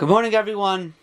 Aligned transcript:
Good 0.00 0.08
morning, 0.08 0.34
everyone. 0.34 0.94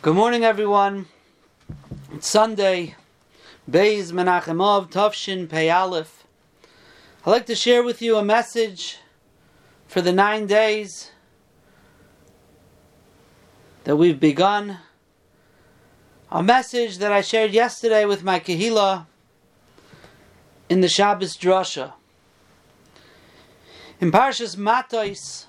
Good 0.00 0.14
morning, 0.14 0.42
everyone. 0.46 1.04
It's 2.14 2.26
Sunday, 2.26 2.94
Beis 3.70 4.12
Menachemov 4.12 4.90
Tavshin 4.90 5.48
Pei 5.48 5.70
Aleph. 5.70 6.26
I'd 7.24 7.30
like 7.30 7.46
to 7.46 7.54
share 7.54 7.82
with 7.82 8.02
you 8.02 8.16
a 8.16 8.22
message 8.22 8.98
for 9.86 10.02
the 10.02 10.12
nine 10.12 10.46
days 10.46 11.12
that 13.84 13.96
we've 13.96 14.20
begun. 14.20 14.80
A 16.30 16.42
message 16.42 16.98
that 16.98 17.10
I 17.10 17.22
shared 17.22 17.52
yesterday 17.52 18.04
with 18.04 18.22
my 18.22 18.38
Kehillah 18.38 19.06
in 20.68 20.82
the 20.82 20.88
Shabbos 20.88 21.34
Drasha. 21.34 21.94
In 23.98 24.12
Parshas 24.12 24.58
Matos, 24.58 25.46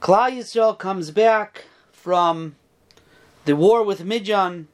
Klal 0.00 0.32
Yisrael 0.32 0.76
comes 0.76 1.12
back 1.12 1.66
from 1.92 2.56
the 3.44 3.54
war 3.54 3.84
with 3.84 4.04
Midian. 4.04 4.66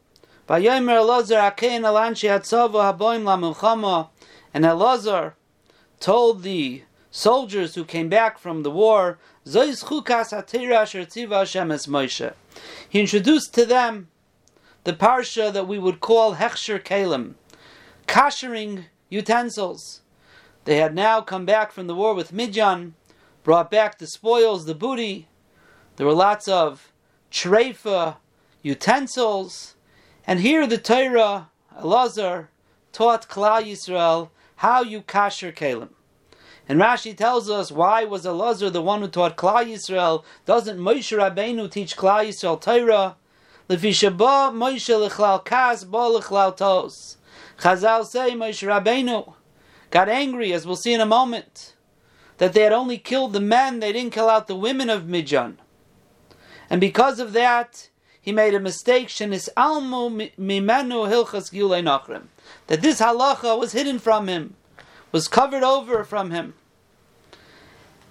Vayomer 0.51 0.99
Elazar 0.99 1.55
Akein 1.55 1.83
Alanshi 1.83 2.29
Hatzava 2.29 2.93
Haboim 2.93 3.23
LaMilchama, 3.23 4.09
and 4.53 4.65
Elazar 4.65 5.35
told 6.01 6.43
the 6.43 6.83
soldiers 7.13 7.77
who 7.77 7.85
came 7.85 8.09
back 8.09 8.37
from 8.37 8.65
the 8.65 8.71
war, 8.73 9.21
Zois 9.47 9.85
Chukas 9.85 10.33
Hatira 10.33 10.79
Asher 10.79 11.07
Hashem 11.29 11.71
Es 11.71 11.87
Moshe. 11.87 12.35
He 12.89 12.99
introduced 12.99 13.55
to 13.55 13.65
them 13.65 14.09
the 14.83 14.93
parsha 14.93 15.53
that 15.53 15.69
we 15.69 15.79
would 15.79 16.01
call 16.01 16.35
Hechsher 16.35 16.83
Kalim, 16.83 17.35
kashering 18.09 18.87
utensils. 19.09 20.01
They 20.65 20.79
had 20.79 20.97
now 20.97 21.21
come 21.21 21.47
back 21.47 21.71
from 21.71 21.87
the 21.87 21.95
war 21.95 22.13
with 22.13 22.33
Midian, 22.33 22.95
brought 23.45 23.71
back 23.71 23.99
the 23.99 24.09
spoils, 24.09 24.67
the 24.67 24.75
booty. 24.75 25.29
There 25.95 26.09
were 26.09 26.13
lots 26.13 26.49
of 26.49 26.91
treifa, 27.31 28.17
utensils. 28.65 29.77
And 30.31 30.39
here 30.39 30.65
the 30.65 30.79
Torah, 30.79 31.49
Elazar, 31.77 32.47
taught 32.93 33.29
Klal 33.29 33.65
Yisrael 33.65 34.29
how 34.55 34.81
you 34.81 35.03
kasher 35.03 35.53
kalim. 35.53 35.89
And 36.69 36.81
Rashi 36.81 37.17
tells 37.17 37.51
us 37.51 37.73
why 37.73 38.05
was 38.05 38.25
Elazar 38.25 38.73
the 38.73 38.81
one 38.81 39.01
who 39.01 39.09
taught 39.09 39.37
Klal 39.37 39.67
Yisrael? 39.67 40.23
Doesn't 40.47 40.79
Moshe 40.79 41.19
Rabbeinu 41.19 41.69
teach 41.69 41.97
Klal 41.97 42.29
Yisrael 42.29 42.61
Torah? 42.61 43.17
Lefishaba 43.69 44.53
Moshe 44.55 45.09
lechlal 45.09 45.45
kas 45.45 45.83
ba 45.83 45.99
lechlal 45.99 46.57
tos. 46.57 47.17
Chazal 47.59 48.07
say 48.07 48.31
Moshe 48.31 48.65
Rabbeinu 48.65 49.35
got 49.91 50.09
angry, 50.09 50.53
as 50.53 50.65
we'll 50.65 50.77
see 50.77 50.95
in 50.95 51.01
a 51.01 51.07
moment, 51.07 51.75
that 52.39 52.53
they 52.53 52.63
had 52.63 52.73
only 52.73 52.99
killed 52.99 53.33
the 53.33 53.41
men, 53.41 53.81
they 53.81 53.93
didn't 53.93 54.13
kill 54.13 54.29
out 54.29 54.47
the 54.47 54.55
women 54.55 54.91
of 54.91 55.09
Midian. 55.09 55.59
And 56.71 56.81
because 56.81 57.19
of 57.19 57.33
that, 57.33 57.90
he 58.31 58.35
made 58.35 58.55
a 58.55 58.61
mistake. 58.61 59.09
Shenis 59.09 59.49
almu 59.57 60.31
mimenu 60.39 61.09
hilchas 61.11 61.51
gilei 61.53 61.83
nachrim. 61.83 62.29
That 62.69 62.81
this 62.81 63.01
halacha 63.01 63.59
was 63.59 63.73
hidden 63.73 63.99
from 63.99 64.29
him, 64.29 64.55
was 65.11 65.27
covered 65.27 65.65
over 65.65 66.05
from 66.05 66.31
him. 66.31 66.55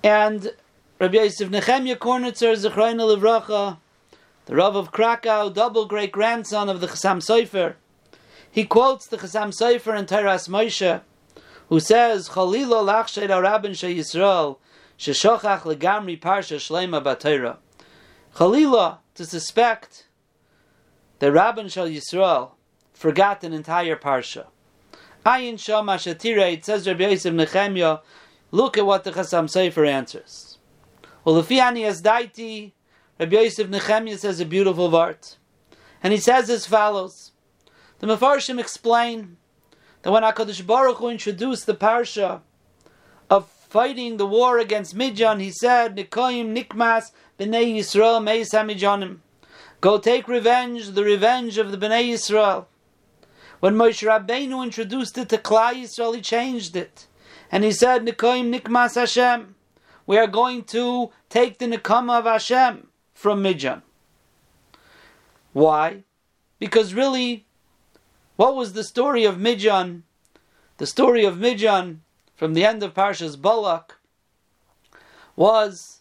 And 0.03 0.51
Rabbi 0.99 1.19
Yosef 1.19 1.49
Nechemya 1.49 1.95
Kornitzer 1.95 2.53
Zechreina 2.53 3.15
Livracha, 3.15 3.77
the 4.45 4.55
Rav 4.57 4.75
of 4.75 4.91
Krakow, 4.91 5.53
double 5.53 5.85
great 5.85 6.11
grandson 6.11 6.67
of 6.67 6.81
the 6.81 6.87
Chassam 6.87 7.19
Sofer, 7.19 7.75
he 8.51 8.65
quotes 8.65 9.07
the 9.07 9.15
Chassam 9.15 9.53
Sofer 9.53 9.97
and 9.97 10.05
Teras 10.05 10.49
Moshe, 10.49 10.99
who 11.69 11.79
says, 11.79 12.27
Chalila 12.27 12.83
lachshed 12.83 13.29
arabin 13.29 13.73
she 13.73 13.95
Yisrael, 13.97 14.57
sheshochach 14.97 15.61
legamri 15.61 16.19
parsha 16.19 16.57
shlema 16.57 17.01
batayra. 17.01 17.55
Chalila, 18.35 18.97
to 19.15 19.25
suspect 19.25 20.07
that 21.19 21.33
Rabban 21.33 21.71
Shal 21.71 21.87
Yisrael 21.87 22.51
forgot 22.93 23.43
an 23.43 23.53
entire 23.53 23.95
parsha. 23.95 24.47
Ayin 25.25 25.59
Sham 25.59 25.87
Ashatira, 25.87 26.51
it 26.53 26.65
says 26.65 26.87
Rabbi 26.87 27.07
Yosef 27.07 27.33
Nechemya, 27.33 28.01
look 28.51 28.77
at 28.77 28.85
what 28.85 29.03
the 29.03 29.11
Chassam 29.11 29.45
Sofer 29.45 29.87
answers. 29.87 30.57
Well, 31.23 31.37
if 31.37 31.51
Ani 31.51 31.83
Daiti, 31.83 32.71
Rabbi 33.19 33.35
Yosef 33.35 33.67
Nechemya 33.67 34.17
says 34.17 34.39
a 34.39 34.45
beautiful 34.45 34.89
word. 34.89 35.19
And 36.01 36.13
he 36.13 36.19
says 36.19 36.49
as 36.49 36.65
follows. 36.65 37.33
The 37.99 38.07
Mefarshim 38.07 38.59
explain 38.59 39.37
that 40.01 40.11
when 40.11 40.23
HaKadosh 40.23 40.65
Baruch 40.65 40.97
Hu 40.97 41.09
introduced 41.09 41.65
the 41.65 41.75
parsha 41.75 42.39
of 43.29 43.49
fighting 43.49 44.15
the 44.15 44.25
war 44.25 44.57
against 44.57 44.95
Midian, 44.95 45.41
he 45.41 45.51
said, 45.51 45.97
Nikoyim 45.97 46.55
Nikmas 46.57 47.11
B'nei 47.37 47.75
Yisrael 47.75 48.23
Meis 48.23 48.51
HaMidyanim. 48.51 49.17
Go 49.81 49.97
take 49.97 50.27
revenge, 50.27 50.89
the 50.89 51.03
revenge 51.03 51.57
of 51.57 51.71
the 51.71 51.77
Bnei 51.77 52.09
Yisrael. 52.09 52.65
When 53.61 53.75
Moshe 53.75 54.05
Rabbeinu 54.05 54.63
introduced 54.63 55.17
it 55.17 55.29
to 55.29 55.37
Klal 55.37 55.73
Yisrael, 55.73 56.15
he 56.15 56.21
changed 56.21 56.75
it. 56.75 57.07
And 57.51 57.63
he 57.63 57.71
said, 57.71 58.05
Nikoim 58.05 58.53
Nikmas 58.53 58.95
Hashem. 58.95 59.55
We 60.05 60.17
are 60.17 60.27
going 60.27 60.63
to 60.65 61.11
take 61.29 61.59
the 61.59 61.67
Nikama 61.67 62.19
of 62.19 62.25
Hashem 62.25 62.87
from 63.13 63.41
Midian. 63.41 63.81
Why? 65.53 66.03
Because 66.57 66.93
really, 66.93 67.45
what 68.35 68.55
was 68.55 68.73
the 68.73 68.83
story 68.83 69.23
of 69.23 69.39
Midian? 69.39 70.03
The 70.77 70.87
story 70.87 71.25
of 71.25 71.37
Midian 71.37 72.01
from 72.35 72.53
the 72.53 72.65
end 72.65 72.83
of 72.83 72.93
Parshas 72.93 73.39
Balak 73.39 73.97
was 75.35 75.99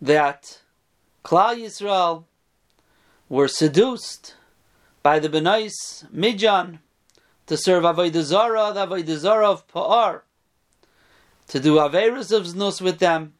that 0.00 0.60
Klal 1.24 1.56
Yisrael 1.56 2.24
were 3.28 3.48
seduced 3.48 4.34
by 5.02 5.18
the 5.18 5.28
Benais 5.28 6.10
Midian 6.12 6.80
to 7.46 7.56
serve 7.56 7.84
Avodah 7.84 8.22
Zarah, 8.22 8.72
the 8.72 8.86
Avodah 8.86 9.44
of 9.44 9.66
Pa'ar, 9.68 10.22
to 11.48 11.60
do 11.60 11.76
Averis 11.76 12.36
of 12.36 12.46
Znus 12.46 12.80
with 12.80 12.98
them. 12.98 13.34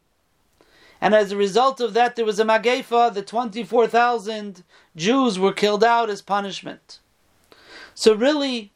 And 0.99 1.13
as 1.13 1.31
a 1.31 1.37
result 1.37 1.79
of 1.79 1.93
that, 1.93 2.15
there 2.15 2.25
was 2.25 2.39
a 2.39 2.45
Magefa, 2.45 3.13
the 3.13 3.21
24,000 3.21 4.63
Jews 4.95 5.37
were 5.37 5.53
killed 5.53 5.83
out 5.83 6.09
as 6.09 6.21
punishment. 6.21 6.99
So 7.93 8.13
really, 8.13 8.71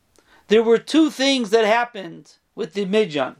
there 0.47 0.63
were 0.63 0.77
two 0.77 1.09
things 1.09 1.49
that 1.49 1.65
happened 1.65 2.33
with 2.55 2.73
the 2.73 2.85
Midian. 2.85 3.37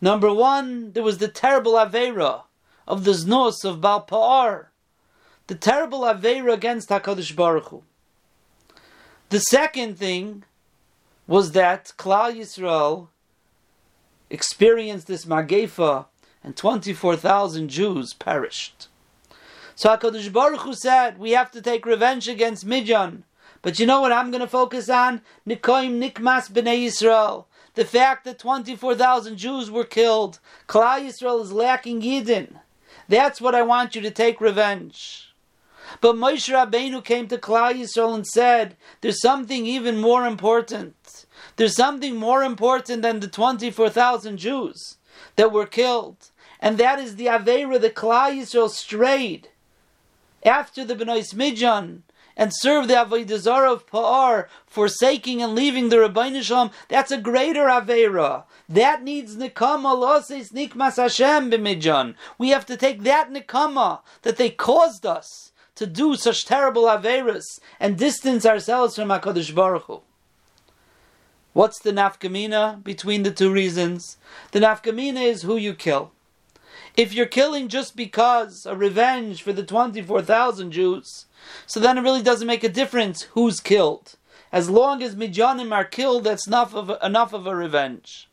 Number 0.00 0.32
one, 0.32 0.92
there 0.92 1.02
was 1.02 1.18
the 1.18 1.28
terrible 1.28 1.72
Avera 1.72 2.42
of 2.86 3.04
the 3.04 3.12
Znus 3.12 3.64
of 3.64 3.80
Baal 3.80 4.06
Pa'ar, 4.06 4.66
the 5.46 5.54
terrible 5.54 6.00
Aveira 6.00 6.52
against 6.52 6.88
HaKadosh 6.88 7.34
Baruch 7.36 7.68
Hu. 7.68 7.82
The 9.28 9.40
second 9.40 9.98
thing 9.98 10.44
was 11.26 11.52
that 11.52 11.92
Klal 11.96 12.36
Yisrael 12.36 13.08
experienced 14.30 15.06
this 15.06 15.24
Magefa 15.24 16.06
and 16.42 16.56
24,000 16.56 17.68
Jews 17.68 18.12
perished. 18.12 18.88
So 19.74 19.90
HaKadosh 19.90 20.32
Baruch 20.32 20.60
Hu 20.60 20.74
said, 20.74 21.18
we 21.18 21.32
have 21.32 21.50
to 21.52 21.62
take 21.62 21.86
revenge 21.86 22.28
against 22.28 22.66
Midian. 22.66 23.24
But 23.62 23.78
you 23.78 23.86
know 23.86 24.00
what 24.00 24.12
I'm 24.12 24.30
going 24.30 24.40
to 24.40 24.46
focus 24.48 24.88
on? 24.88 25.22
Nikoim 25.46 26.00
Nikmas 26.00 26.50
B'nai 26.50 26.86
Yisrael. 26.86 27.46
The 27.74 27.84
fact 27.84 28.24
that 28.24 28.38
24,000 28.38 29.36
Jews 29.36 29.70
were 29.70 29.84
killed. 29.84 30.38
Klal 30.68 31.04
Yisrael 31.04 31.42
is 31.42 31.52
lacking 31.52 32.00
Yidden. 32.00 32.60
That's 33.08 33.40
what 33.40 33.54
I 33.54 33.62
want 33.62 33.94
you 33.94 34.00
to 34.02 34.10
take 34.10 34.40
revenge. 34.40 35.25
But 36.00 36.16
Moshe 36.16 36.52
Rabbeinu 36.52 37.04
came 37.04 37.28
to 37.28 37.38
Klal 37.38 37.74
Yisrael 37.74 38.14
and 38.14 38.26
said, 38.26 38.76
"There's 39.00 39.20
something 39.20 39.66
even 39.66 39.98
more 39.98 40.26
important. 40.26 41.26
There's 41.56 41.76
something 41.76 42.16
more 42.16 42.42
important 42.42 43.02
than 43.02 43.20
the 43.20 43.28
twenty-four 43.28 43.90
thousand 43.90 44.38
Jews 44.38 44.96
that 45.36 45.52
were 45.52 45.66
killed, 45.66 46.30
and 46.60 46.78
that 46.78 46.98
is 46.98 47.16
the 47.16 47.26
Aveira 47.26 47.80
that 47.80 47.94
Klal 47.94 48.32
Yisrael 48.36 48.70
strayed 48.70 49.48
after 50.44 50.84
the 50.84 50.96
Benois 50.96 51.34
Midian." 51.34 52.02
and 52.36 52.52
served 52.54 52.88
the 52.88 52.94
Avodah 52.94 53.38
Zarah 53.38 53.72
of 53.72 53.86
Pa'ar, 53.86 54.46
forsaking 54.66 55.42
and 55.42 55.54
leaving 55.54 55.88
the 55.88 55.96
Rabbeinu 55.96 56.42
Shalom, 56.42 56.70
that's 56.88 57.10
a 57.10 57.18
greater 57.18 57.64
Aveira. 57.64 58.44
That 58.68 59.02
needs 59.02 59.36
Nikama, 59.36 59.96
Loses 59.96 60.52
Nikmas 60.52 60.96
Hashem 60.96 61.50
b'Midian. 61.50 62.14
We 62.36 62.50
have 62.50 62.66
to 62.66 62.76
take 62.76 63.04
that 63.04 63.32
Nikama 63.32 64.00
that 64.22 64.36
they 64.36 64.50
caused 64.50 65.06
us 65.06 65.45
to 65.76 65.86
do 65.86 66.16
such 66.16 66.44
terrible 66.44 66.84
averas 66.84 67.60
and 67.78 67.96
distance 67.96 68.44
ourselves 68.44 68.96
from 68.96 69.08
Hakadosh 69.08 69.54
Baruch 69.54 69.84
Hu. 69.84 70.00
What's 71.52 71.78
the 71.78 71.92
nafkamina 71.92 72.82
between 72.84 73.22
the 73.22 73.30
two 73.30 73.50
reasons? 73.50 74.18
The 74.52 74.60
nafkamina 74.60 75.22
is 75.22 75.42
who 75.42 75.56
you 75.56 75.74
kill. 75.74 76.12
If 76.96 77.14
you're 77.14 77.26
killing 77.26 77.68
just 77.68 77.94
because 77.94 78.66
a 78.66 78.74
revenge 78.74 79.42
for 79.42 79.52
the 79.52 79.62
24,000 79.62 80.72
Jews, 80.72 81.26
so 81.66 81.78
then 81.78 81.98
it 81.98 82.02
really 82.02 82.22
doesn't 82.22 82.46
make 82.46 82.64
a 82.64 82.68
difference 82.68 83.22
who's 83.32 83.60
killed. 83.60 84.16
As 84.50 84.70
long 84.70 85.02
as 85.02 85.14
Midyanim 85.14 85.72
are 85.72 85.84
killed, 85.84 86.24
that's 86.24 86.46
enough 86.46 86.74
of, 86.74 86.90
enough 87.02 87.32
of 87.32 87.46
a 87.46 87.54
revenge. 87.54 88.28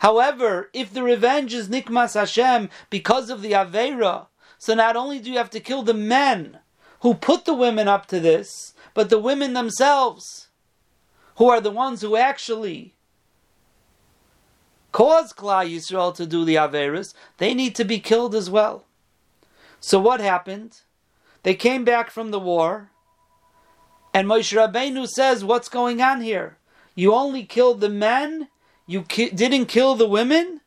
However, 0.00 0.70
if 0.72 0.92
the 0.92 1.02
revenge 1.02 1.54
is 1.54 1.68
Nikmas 1.68 2.14
Hashem 2.14 2.68
because 2.90 3.30
of 3.30 3.42
the 3.42 3.52
Aveira, 3.52 4.26
so 4.58 4.74
not 4.74 4.96
only 4.96 5.18
do 5.18 5.30
you 5.30 5.38
have 5.38 5.50
to 5.50 5.60
kill 5.60 5.82
the 5.82 5.94
men 5.94 6.58
who 7.04 7.12
put 7.12 7.44
the 7.44 7.52
women 7.52 7.86
up 7.86 8.06
to 8.06 8.18
this, 8.18 8.72
but 8.94 9.10
the 9.10 9.18
women 9.18 9.52
themselves 9.52 10.48
who 11.36 11.50
are 11.50 11.60
the 11.60 11.70
ones 11.70 12.00
who 12.00 12.16
actually 12.16 12.94
cause 14.90 15.34
Klal 15.34 15.70
Yisrael 15.70 16.14
to 16.14 16.24
do 16.24 16.46
the 16.46 16.54
Averis, 16.54 17.12
they 17.36 17.52
need 17.52 17.74
to 17.74 17.84
be 17.84 18.00
killed 18.00 18.34
as 18.34 18.48
well. 18.48 18.86
So 19.80 20.00
what 20.00 20.20
happened? 20.20 20.80
They 21.42 21.54
came 21.54 21.84
back 21.84 22.10
from 22.10 22.30
the 22.30 22.40
war, 22.40 22.90
and 24.14 24.26
Moshe 24.26 24.56
Rabbeinu 24.56 25.06
says, 25.06 25.44
"What's 25.44 25.68
going 25.68 26.00
on 26.00 26.22
here? 26.22 26.56
You 26.94 27.12
only 27.12 27.44
killed 27.44 27.82
the 27.82 27.90
men. 27.90 28.48
You 28.86 29.02
ki- 29.02 29.28
didn't 29.28 29.66
kill 29.66 29.94
the 29.94 30.08
women. 30.08 30.62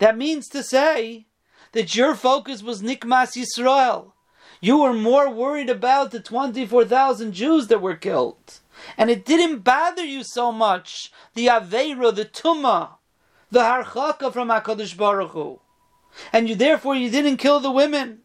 That 0.00 0.18
means 0.18 0.48
to 0.48 0.62
say 0.62 1.24
that 1.72 1.96
your 1.96 2.14
focus 2.14 2.62
was 2.62 2.82
Nikmas 2.82 3.40
Yisrael. 3.40 4.12
You 4.62 4.78
were 4.78 4.94
more 4.94 5.28
worried 5.28 5.68
about 5.68 6.12
the 6.12 6.20
twenty-four 6.20 6.84
thousand 6.84 7.32
Jews 7.32 7.66
that 7.66 7.82
were 7.82 7.96
killed. 7.96 8.60
and 8.96 9.10
it 9.10 9.24
didn't 9.24 9.58
bother 9.60 10.04
you 10.04 10.22
so 10.22 10.52
much, 10.52 11.12
the 11.34 11.46
Aveira, 11.46 12.14
the 12.14 12.24
Tuma, 12.24 12.90
the 13.50 13.60
Harchaka 13.60 14.32
from 14.32 14.48
HaKadosh 14.48 14.96
Baruch 14.96 15.32
Hu. 15.32 15.60
And 16.32 16.48
you 16.48 16.54
therefore 16.54 16.94
you 16.94 17.10
didn't 17.10 17.38
kill 17.38 17.60
the 17.60 17.70
women. 17.70 18.20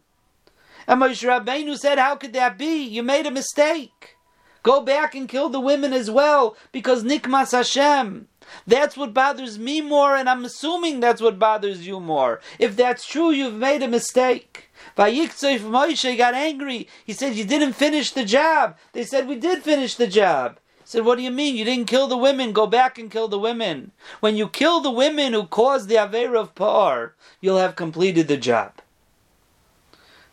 And 0.86 1.00
Moshe 1.02 1.26
Rabbeinu 1.26 1.76
said, 1.76 1.98
how 1.98 2.16
could 2.16 2.32
that 2.32 2.56
be? 2.56 2.82
You 2.82 3.02
made 3.02 3.26
a 3.26 3.30
mistake. 3.30 4.16
Go 4.62 4.80
back 4.80 5.14
and 5.14 5.28
kill 5.28 5.48
the 5.48 5.60
women 5.60 5.92
as 5.92 6.10
well, 6.10 6.56
because 6.72 7.04
Nikmas 7.04 7.52
Hashem. 7.52 8.28
That's 8.66 8.96
what 8.96 9.14
bothers 9.14 9.58
me 9.58 9.80
more, 9.82 10.16
and 10.16 10.28
I'm 10.28 10.44
assuming 10.44 11.00
that's 11.00 11.20
what 11.20 11.38
bothers 11.38 11.86
you 11.86 12.00
more. 12.00 12.40
If 12.58 12.76
that's 12.76 13.06
true, 13.06 13.30
you've 13.30 13.54
made 13.54 13.82
a 13.82 13.88
mistake. 13.88 14.67
Vayiktzef 14.96 15.60
Moshe 15.60 16.16
got 16.16 16.34
angry. 16.34 16.88
He 17.04 17.12
said, 17.12 17.34
You 17.34 17.44
didn't 17.44 17.74
finish 17.74 18.10
the 18.12 18.24
job. 18.24 18.76
They 18.92 19.04
said, 19.04 19.28
We 19.28 19.36
did 19.36 19.62
finish 19.62 19.94
the 19.94 20.06
job. 20.06 20.58
He 20.78 20.84
said, 20.84 21.04
What 21.04 21.18
do 21.18 21.22
you 21.22 21.30
mean? 21.30 21.56
You 21.56 21.64
didn't 21.64 21.86
kill 21.86 22.08
the 22.08 22.16
women. 22.16 22.52
Go 22.52 22.66
back 22.66 22.98
and 22.98 23.10
kill 23.10 23.28
the 23.28 23.38
women. 23.38 23.92
When 24.20 24.36
you 24.36 24.48
kill 24.48 24.80
the 24.80 24.90
women 24.90 25.32
who 25.32 25.46
caused 25.46 25.88
the 25.88 25.96
Aver 25.96 26.36
of 26.36 26.54
Par, 26.54 27.14
you'll 27.40 27.58
have 27.58 27.76
completed 27.76 28.28
the 28.28 28.36
job. 28.36 28.72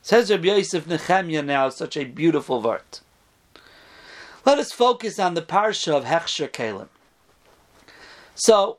Says 0.02 0.30
Rabbi 0.30 0.50
Yosef 0.50 0.86
Nechemya 0.86 1.44
now, 1.44 1.70
such 1.70 1.98
a 1.98 2.04
beautiful 2.04 2.62
vart. 2.62 3.02
Let 4.46 4.60
us 4.60 4.72
focus 4.72 5.20
on 5.20 5.34
the 5.34 5.42
parsha 5.42 5.96
of 5.96 6.06
Hechsher 6.06 6.48
Kalim. 6.48 6.90
So, 8.36 8.78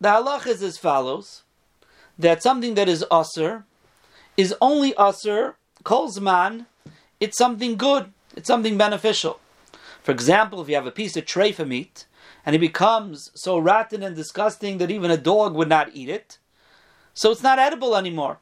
the 0.00 0.10
halach 0.10 0.46
is 0.46 0.62
as 0.62 0.78
follows: 0.78 1.42
that 2.16 2.42
something 2.42 2.74
that 2.74 2.88
is 2.88 3.04
usher 3.10 3.64
is 4.40 4.54
only 4.60 4.94
usher 4.94 5.56
kolzman. 5.84 6.66
It's 7.18 7.36
something 7.36 7.76
good. 7.76 8.12
It's 8.36 8.46
something 8.46 8.78
beneficial. 8.78 9.40
For 10.02 10.12
example, 10.12 10.60
if 10.60 10.68
you 10.68 10.74
have 10.74 10.86
a 10.86 10.90
piece 10.90 11.16
of 11.16 11.24
treifa 11.24 11.66
meat 11.66 12.06
and 12.46 12.56
it 12.56 12.60
becomes 12.60 13.30
so 13.34 13.58
rotten 13.58 14.02
and 14.02 14.16
disgusting 14.16 14.78
that 14.78 14.90
even 14.90 15.10
a 15.10 15.16
dog 15.16 15.54
would 15.54 15.68
not 15.68 15.94
eat 15.94 16.08
it, 16.08 16.38
so 17.12 17.30
it's 17.30 17.42
not 17.42 17.58
edible 17.58 17.96
anymore. 17.96 18.38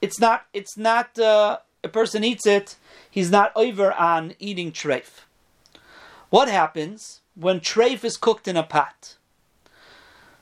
It's 0.00 0.20
not. 0.20 0.46
It's 0.52 0.76
not. 0.76 1.18
Uh, 1.18 1.58
a 1.82 1.88
person 1.88 2.24
eats 2.24 2.46
it, 2.46 2.76
he's 3.10 3.30
not 3.30 3.52
over 3.56 3.92
on 3.92 4.34
eating 4.38 4.72
treif. 4.72 5.24
What 6.28 6.48
happens 6.48 7.20
when 7.34 7.60
treif 7.60 8.04
is 8.04 8.16
cooked 8.16 8.46
in 8.46 8.56
a 8.56 8.62
pot? 8.62 9.16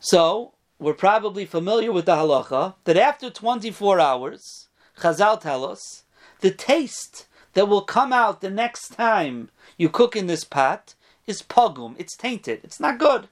So, 0.01 0.53
we're 0.79 0.95
probably 0.95 1.45
familiar 1.45 1.93
with 1.93 2.07
the 2.07 2.17
halacha 2.17 2.75
that 2.85 2.97
after 2.97 3.31
24 3.31 4.01
hours, 4.01 4.68
Chazal 5.01 5.41
tell 5.41 5.65
us, 5.65 6.05
the 6.41 6.51
taste 6.51 7.27
that 7.55 7.69
will 7.69 7.83
come 7.83 8.13
out 8.13 8.41
the 8.41 8.51
next 8.51 8.89
time 8.91 9.51
you 9.77 9.89
cook 9.89 10.17
in 10.17 10.27
this 10.27 10.45
pot 10.45 10.95
is 11.27 11.43
pogum. 11.43 11.95
It's 11.99 12.17
tainted. 12.17 12.61
It's 12.65 12.81
not 12.81 12.99
good. 12.99 13.29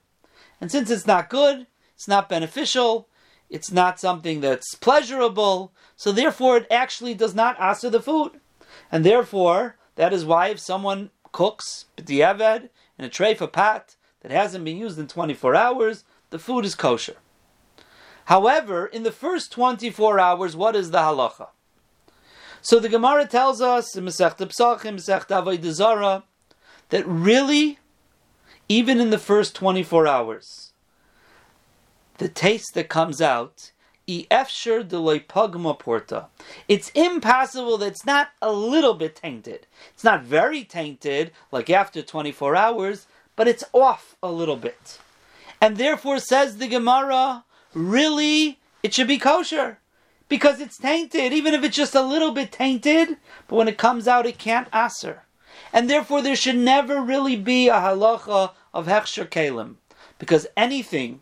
And 0.60 0.70
since 0.70 0.90
it's 0.90 1.06
not 1.06 1.28
good, 1.28 1.66
it's 1.94 2.08
not 2.08 2.28
beneficial, 2.28 3.08
it's 3.50 3.70
not 3.70 4.00
something 4.00 4.40
that's 4.40 4.74
pleasurable, 4.74 5.72
so 5.96 6.12
therefore 6.12 6.56
it 6.58 6.66
actually 6.70 7.14
does 7.14 7.34
not 7.34 7.60
answer 7.60 7.90
the 7.90 8.00
food. 8.00 8.40
And 8.90 9.04
therefore, 9.04 9.76
that 9.96 10.12
is 10.12 10.24
why 10.24 10.48
if 10.48 10.60
someone 10.60 11.10
cooks 11.32 11.86
b'diavad 11.96 12.68
in 12.98 13.04
a 13.04 13.08
tray 13.08 13.34
for 13.34 13.46
pot 13.46 13.96
that 14.20 14.30
hasn't 14.30 14.64
been 14.64 14.76
used 14.76 14.98
in 14.98 15.08
24 15.08 15.54
hours, 15.54 16.04
the 16.30 16.38
food 16.38 16.64
is 16.64 16.74
kosher. 16.74 17.16
However, 18.26 18.86
in 18.86 19.04
the 19.04 19.12
first 19.12 19.52
24 19.52 20.18
hours, 20.18 20.56
what 20.56 20.74
is 20.74 20.90
the 20.90 20.98
halacha? 20.98 21.48
So 22.68 22.80
the 22.80 22.88
Gemara 22.88 23.28
tells 23.28 23.60
us 23.60 23.94
in 23.94 24.04
Masech 24.06 24.38
Psachim, 24.38 24.96
Masech 24.96 25.28
Avodah 25.28 26.24
that 26.88 27.06
really, 27.06 27.78
even 28.68 29.00
in 29.00 29.10
the 29.10 29.20
first 29.20 29.54
24 29.54 30.08
hours, 30.08 30.72
the 32.18 32.28
taste 32.28 32.74
that 32.74 32.88
comes 32.88 33.22
out, 33.22 33.70
porta. 35.78 36.26
It's 36.66 36.90
impossible 36.96 37.78
that 37.78 37.86
it's 37.86 38.04
not 38.04 38.30
a 38.42 38.50
little 38.50 38.94
bit 38.94 39.14
tainted. 39.14 39.68
It's 39.94 40.02
not 40.02 40.24
very 40.24 40.64
tainted, 40.64 41.30
like 41.52 41.70
after 41.70 42.02
24 42.02 42.56
hours, 42.56 43.06
but 43.36 43.46
it's 43.46 43.62
off 43.72 44.16
a 44.24 44.32
little 44.32 44.56
bit. 44.56 44.98
And 45.60 45.76
therefore, 45.76 46.18
says 46.18 46.56
the 46.56 46.66
Gemara, 46.66 47.44
really, 47.74 48.58
it 48.82 48.92
should 48.92 49.06
be 49.06 49.18
kosher. 49.18 49.78
Because 50.28 50.60
it's 50.60 50.78
tainted, 50.78 51.32
even 51.32 51.54
if 51.54 51.62
it's 51.62 51.76
just 51.76 51.94
a 51.94 52.02
little 52.02 52.32
bit 52.32 52.50
tainted, 52.50 53.16
but 53.46 53.56
when 53.56 53.68
it 53.68 53.78
comes 53.78 54.08
out, 54.08 54.26
it 54.26 54.38
can't 54.38 54.68
aser. 54.74 55.22
And 55.72 55.88
therefore, 55.88 56.22
there 56.22 56.36
should 56.36 56.56
never 56.56 57.00
really 57.00 57.36
be 57.36 57.68
a 57.68 57.74
halacha 57.74 58.50
of 58.74 58.86
hechsher 58.86 59.28
kalim. 59.28 59.76
Because 60.18 60.46
anything, 60.56 61.20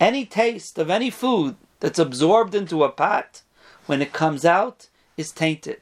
any 0.00 0.26
taste 0.26 0.78
of 0.78 0.90
any 0.90 1.10
food 1.10 1.56
that's 1.80 1.98
absorbed 1.98 2.54
into 2.54 2.82
a 2.82 2.88
pot, 2.90 3.42
when 3.86 4.02
it 4.02 4.12
comes 4.12 4.44
out, 4.44 4.88
is 5.16 5.30
tainted. 5.30 5.80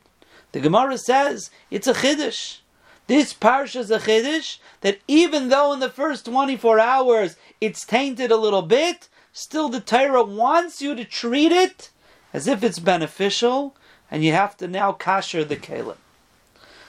The 0.52 0.60
Gemara 0.60 0.98
says 0.98 1.50
it's 1.70 1.86
a 1.86 1.94
chiddush. 1.94 2.58
This 3.06 3.34
parsha 3.34 3.80
is 3.80 3.90
a 3.90 3.98
chiddush 3.98 4.58
that 4.82 4.98
even 5.08 5.48
though 5.48 5.72
in 5.72 5.80
the 5.80 5.90
first 5.90 6.26
24 6.26 6.78
hours 6.78 7.36
it's 7.60 7.84
tainted 7.84 8.30
a 8.30 8.36
little 8.36 8.62
bit, 8.62 9.08
still 9.32 9.68
the 9.68 9.80
Torah 9.80 10.22
wants 10.22 10.80
you 10.80 10.94
to 10.94 11.04
treat 11.04 11.50
it 11.50 11.90
as 12.34 12.46
if 12.46 12.62
it's 12.62 12.78
beneficial, 12.78 13.74
and 14.10 14.22
you 14.22 14.32
have 14.32 14.58
to 14.58 14.68
now 14.68 14.92
kasher 14.92 15.48
the 15.48 15.56
kalim. 15.56 15.96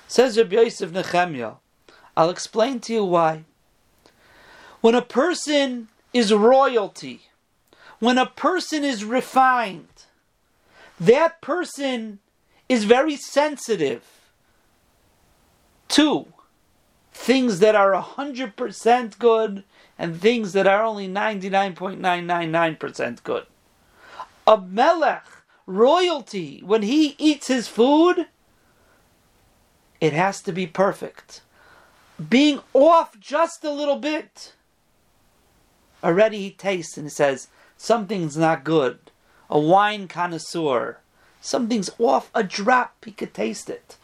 Says 0.08 0.38
Rabbi 0.38 0.56
Yosef 0.56 0.92
Nechemya, 0.92 1.56
I'll 2.18 2.30
explain 2.30 2.82
to 2.82 2.94
you 2.94 3.06
why. 3.06 3.46
When 4.82 4.96
a 4.96 5.02
person 5.02 5.88
is 6.14 6.34
royalty, 6.34 7.22
when 8.00 8.18
a 8.18 8.25
person 8.25 8.84
is 8.84 9.06
refined, 9.06 9.88
that 11.00 11.40
person 11.42 12.20
is 12.68 12.84
very 12.84 13.16
sensitive 13.16 14.04
to 15.90 16.25
things 17.14 17.60
that 17.60 17.75
are 17.75 17.92
100% 17.94 19.20
good 19.20 19.64
and 19.98 20.20
things 20.20 20.52
that 20.54 20.66
are 20.68 20.84
only 20.84 21.08
99.999% 21.08 23.24
good. 23.24 23.46
A 24.48 24.60
melech, 24.60 25.25
royalty, 25.65 26.62
when 26.63 26.84
he 26.84 27.15
eats 27.17 27.48
his 27.48 27.67
food, 27.67 28.27
it 30.00 30.13
has 30.13 30.41
to 30.41 30.51
be 30.51 30.67
perfect. 30.67 31.41
Being 32.29 32.62
off 32.74 33.19
just 33.19 33.63
a 33.63 33.72
little 33.72 33.98
bit, 33.98 34.53
already 36.03 36.39
he 36.39 36.51
tastes 36.51 36.98
and 36.98 37.07
he 37.07 37.10
says, 37.10 37.48
something's 37.77 38.38
not 38.38 38.63
good. 38.63 39.00
A 39.50 39.60
wine 39.60 40.07
connoisseur, 40.07 41.00
something's 41.41 41.89
off 42.00 42.29
a 42.34 42.43
drop, 42.43 43.03
he 43.03 43.12
could 43.12 43.34
taste 43.34 43.69
it. 43.69 43.98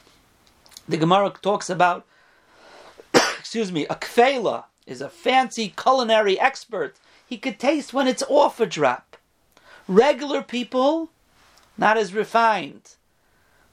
The 0.87 0.97
Gemara 0.97 1.33
talks 1.41 1.69
about, 1.69 2.05
excuse 3.13 3.71
me, 3.71 3.85
a 3.87 3.95
kfela 3.95 4.65
is 4.85 5.01
a 5.01 5.09
fancy 5.09 5.73
culinary 5.75 6.39
expert. 6.39 6.95
He 7.25 7.37
could 7.37 7.59
taste 7.59 7.93
when 7.93 8.07
it's 8.07 8.23
off 8.27 8.59
a 8.59 8.65
drop. 8.65 9.17
Regular 9.87 10.41
people, 10.41 11.09
not 11.81 11.97
as 11.97 12.13
refined. 12.13 12.95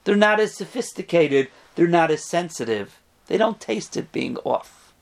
They're 0.05 0.17
not 0.17 0.41
as 0.41 0.55
sophisticated. 0.55 1.49
They're 1.75 1.87
not 1.87 2.11
as 2.11 2.25
sensitive. 2.25 3.01
They 3.27 3.37
don't 3.37 3.61
taste 3.61 3.99
it 3.99 4.11
being 4.11 4.39
off. 4.39 4.95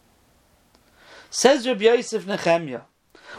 Says 1.31 1.69
Rabbi 1.69 1.85
Yosef 1.85 2.25
Nechemya, 2.27 2.83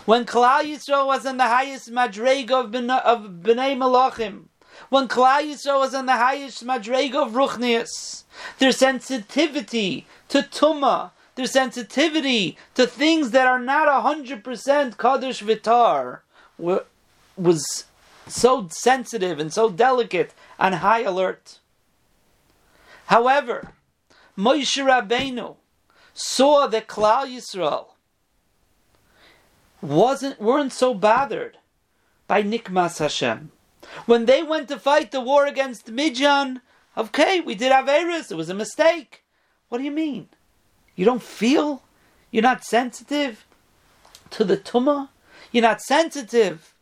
When 0.06 0.26
Klal 0.26 0.64
Yisrael 0.64 1.06
was 1.06 1.26
in 1.26 1.36
the 1.36 1.44
highest 1.44 1.92
madrega 1.92 2.52
of, 2.52 2.74
of 2.74 3.32
B'nai 3.44 3.76
Malachim, 3.76 4.46
when 4.88 5.10
Klal 5.10 5.44
Yisrael 5.44 5.80
was 5.80 5.94
in 5.94 6.06
the 6.06 6.14
highest 6.14 6.66
madrega 6.66 7.28
of 7.28 7.34
Ruchnius, 7.34 8.24
their 8.60 8.72
sensitivity 8.72 10.06
to 10.30 10.44
Tumah, 10.44 11.12
their 11.36 11.46
sensitivity 11.46 12.58
to 12.76 12.88
things 12.88 13.32
that 13.32 13.48
are 13.48 13.60
not 13.60 13.90
100% 13.90 14.98
Kaddish 14.98 15.44
Vitar, 15.44 16.20
was 16.58 17.86
so 18.28 18.68
sensitive 18.70 19.40
and 19.40 19.54
so 19.54 19.70
delicate 19.70 20.34
and 20.60 20.76
high 20.76 21.02
alert. 21.02 21.60
However, 23.08 23.74
Moshe 24.38 24.84
Rabbeinu 24.84 25.56
saw 26.14 26.68
that 26.68 26.88
Klal 26.88 27.26
Yisrael 27.26 27.88
wasn't 29.82 30.40
weren't 30.40 30.74
so 30.74 30.94
bothered 30.94 31.58
by 32.28 32.44
Nikmas 32.44 33.00
Hashem. 33.00 33.52
When 34.06 34.26
they 34.26 34.44
went 34.44 34.68
to 34.68 34.80
fight 34.80 35.12
the 35.12 35.22
war 35.22 35.46
against 35.46 35.92
Midian, 35.92 36.62
okay, 36.98 37.40
we 37.40 37.56
did 37.56 37.72
Averis, 37.72 38.32
it 38.32 38.36
was 38.36 38.50
a 38.50 38.54
mistake. 38.54 39.24
What 39.70 39.78
do 39.78 39.84
you 39.84 39.92
mean? 39.92 40.30
You 40.96 41.06
don't 41.06 41.24
feel? 41.24 41.84
You're 42.32 42.44
not 42.44 42.66
sensitive 42.66 43.46
to 44.32 44.44
the 44.44 44.58
Tumah? 44.58 45.10
You're 45.52 45.62
not 45.62 45.82
sensitive 45.82 46.74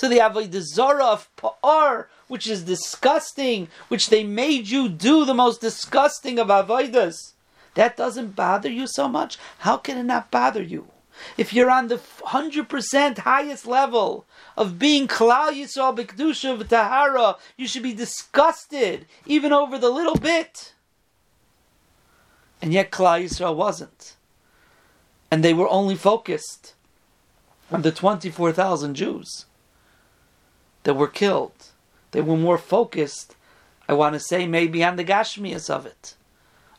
to 0.00 0.08
the 0.08 0.16
Avodah 0.16 0.62
Zarah 0.62 1.04
of 1.04 1.28
Pa'ar, 1.36 2.06
which 2.26 2.46
is 2.46 2.62
disgusting, 2.62 3.68
which 3.88 4.08
they 4.08 4.24
made 4.24 4.66
you 4.66 4.88
do 4.88 5.26
the 5.26 5.34
most 5.34 5.60
disgusting 5.60 6.38
of 6.38 6.48
Avodas. 6.48 7.34
That 7.74 7.98
doesn't 7.98 8.34
bother 8.34 8.70
you 8.70 8.86
so 8.86 9.08
much? 9.08 9.36
How 9.58 9.76
can 9.76 9.98
it 9.98 10.04
not 10.04 10.30
bother 10.30 10.62
you? 10.62 10.86
If 11.36 11.52
you're 11.52 11.70
on 11.70 11.88
the 11.88 11.96
100% 11.96 13.18
highest 13.18 13.66
level 13.66 14.24
of 14.56 14.78
being 14.78 15.06
Klal 15.06 15.50
Yisrael 15.50 15.94
B'Kedusha 15.94 16.58
V'Tahara, 16.58 17.36
you 17.58 17.68
should 17.68 17.82
be 17.82 17.92
disgusted, 17.92 19.04
even 19.26 19.52
over 19.52 19.76
the 19.76 19.90
little 19.90 20.16
bit. 20.16 20.72
And 22.62 22.72
yet 22.72 22.90
Klal 22.90 23.22
Yisrael 23.22 23.54
wasn't. 23.54 24.16
And 25.30 25.44
they 25.44 25.52
were 25.52 25.68
only 25.68 25.94
focused 25.94 26.72
on 27.70 27.82
the 27.82 27.92
24,000 27.92 28.94
Jews 28.94 29.44
that 30.84 30.94
were 30.94 31.08
killed. 31.08 31.52
They 32.12 32.20
were 32.20 32.36
more 32.36 32.58
focused, 32.58 33.36
I 33.88 33.92
want 33.94 34.14
to 34.14 34.20
say, 34.20 34.46
maybe 34.46 34.82
on 34.82 34.96
the 34.96 35.04
Gashmias 35.04 35.70
of 35.70 35.86
it, 35.86 36.14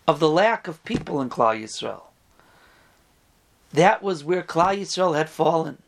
of 0.07 0.19
the 0.19 0.29
lack 0.29 0.67
of 0.67 0.83
people 0.83 1.21
in 1.21 1.29
Klal 1.29 1.61
Yisrael. 1.61 2.03
That 3.73 4.03
was 4.03 4.23
where 4.23 4.43
Klal 4.43 4.77
Yisrael 4.77 5.15
had 5.15 5.29
fallen. 5.29 5.81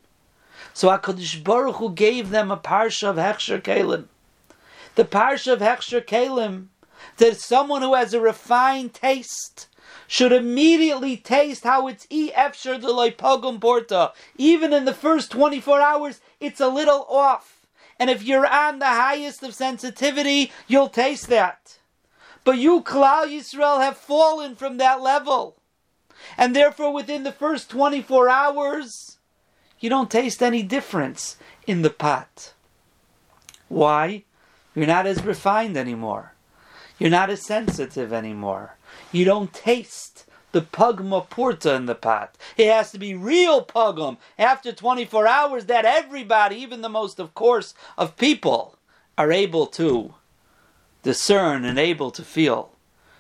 So 0.74 0.88
HaKadosh 0.88 1.44
Baruch 1.44 1.76
Hu 1.76 1.92
gave 1.92 2.30
them 2.30 2.50
a 2.50 2.58
parsha 2.58 3.10
of 3.10 3.18
Hechsher 3.18 3.62
Kalim. 3.62 4.06
The 4.96 5.04
parsha 5.04 5.54
of 5.54 5.60
Hechsher 5.60 6.06
Kalim, 6.06 6.68
that 7.18 7.38
someone 7.38 7.82
who 7.82 7.94
has 7.96 8.14
a 8.14 8.22
refined 8.22 8.94
taste 8.94 9.68
should 10.08 10.32
immediately 10.32 11.18
taste 11.18 11.64
how 11.64 11.88
it's 11.88 12.08
e 12.10 12.32
efsher 12.32 12.80
de 12.80 13.12
pogum 13.12 13.60
porta. 13.60 14.14
Even 14.38 14.72
in 14.72 14.86
the 14.86 14.94
first 14.94 15.32
24 15.32 15.82
hours, 15.82 16.22
it's 16.40 16.60
a 16.60 16.68
little 16.68 17.06
off. 17.10 17.53
And 18.04 18.10
if 18.10 18.22
you're 18.22 18.46
on 18.46 18.80
the 18.80 18.86
highest 18.86 19.44
of 19.44 19.56
sensitivity, 19.56 20.52
you'll 20.68 20.90
taste 20.90 21.30
that. 21.30 21.80
But 22.44 22.58
you, 22.58 22.82
Klal 22.82 23.28
Yisrael, 23.28 23.80
have 23.80 23.96
fallen 23.96 24.58
from 24.58 24.76
that 24.76 25.02
level. 25.02 25.56
And 26.38 26.54
therefore, 26.54 26.92
within 26.92 27.24
the 27.24 27.32
first 27.32 27.70
24 27.70 28.28
hours, 28.28 29.20
you 29.80 29.90
don't 29.90 30.12
taste 30.12 30.44
any 30.44 30.64
difference 30.64 31.38
in 31.66 31.82
the 31.82 31.90
pot. 31.90 32.52
Why? 33.70 34.26
You're 34.76 34.86
not 34.86 35.08
as 35.08 35.24
refined 35.24 35.78
anymore. 35.78 36.34
You're 37.00 37.10
not 37.10 37.30
as 37.30 37.42
sensitive 37.46 38.12
anymore. 38.12 38.76
You 39.14 39.24
don't 39.24 39.54
taste 39.54 40.13
the 40.54 40.62
pugma 40.62 41.28
purta 41.28 41.76
in 41.76 41.88
the 41.88 41.96
pot. 41.96 42.38
It 42.56 42.72
has 42.72 42.92
to 42.92 43.00
be 43.00 43.14
real 43.14 43.66
pugum 43.66 44.18
after 44.40 44.72
24 44.72 45.28
hours 45.28 45.66
that 45.66 45.84
everybody, 45.84 46.56
even 46.58 46.82
the 46.82 46.90
most, 46.90 47.20
of 47.20 47.34
course, 47.34 47.74
of 47.98 48.16
people, 48.16 48.78
are 49.18 49.32
able 49.32 49.68
to 49.68 50.14
discern 51.02 51.66
and 51.66 51.78
able 51.78 52.12
to 52.12 52.24
feel. 52.24 52.72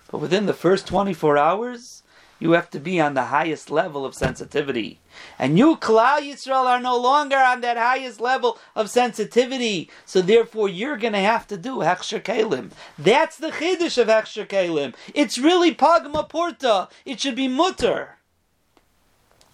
But 0.09 0.19
within 0.19 0.45
the 0.45 0.53
first 0.53 0.87
24 0.87 1.37
hours, 1.37 2.02
you 2.43 2.51
have 2.51 2.69
to 2.69 2.79
be 2.79 2.99
on 2.99 3.13
the 3.13 3.27
highest 3.27 3.71
level 3.71 4.05
of 4.05 4.13
sensitivity. 4.13 4.99
And 5.39 5.57
you, 5.57 5.77
Klal 5.77 6.19
Yisrael, 6.19 6.65
are 6.65 6.81
no 6.81 6.97
longer 6.97 7.37
on 7.37 7.61
that 7.61 7.77
highest 7.77 8.19
level 8.19 8.59
of 8.75 8.89
sensitivity. 8.89 9.89
So 10.05 10.21
therefore, 10.21 10.67
you're 10.67 10.97
going 10.97 11.13
to 11.13 11.19
have 11.19 11.47
to 11.47 11.55
do 11.55 11.77
Hechsher 11.77 12.21
Kalim. 12.21 12.71
That's 12.99 13.37
the 13.37 13.47
Chiddush 13.47 13.97
of 13.97 14.09
Hechsher 14.09 14.45
Kalim. 14.45 14.93
It's 15.13 15.37
really 15.37 15.73
Pagma 15.73 16.27
Porta. 16.27 16.89
It 17.05 17.21
should 17.21 17.37
be 17.37 17.47
Mutter. 17.47 18.17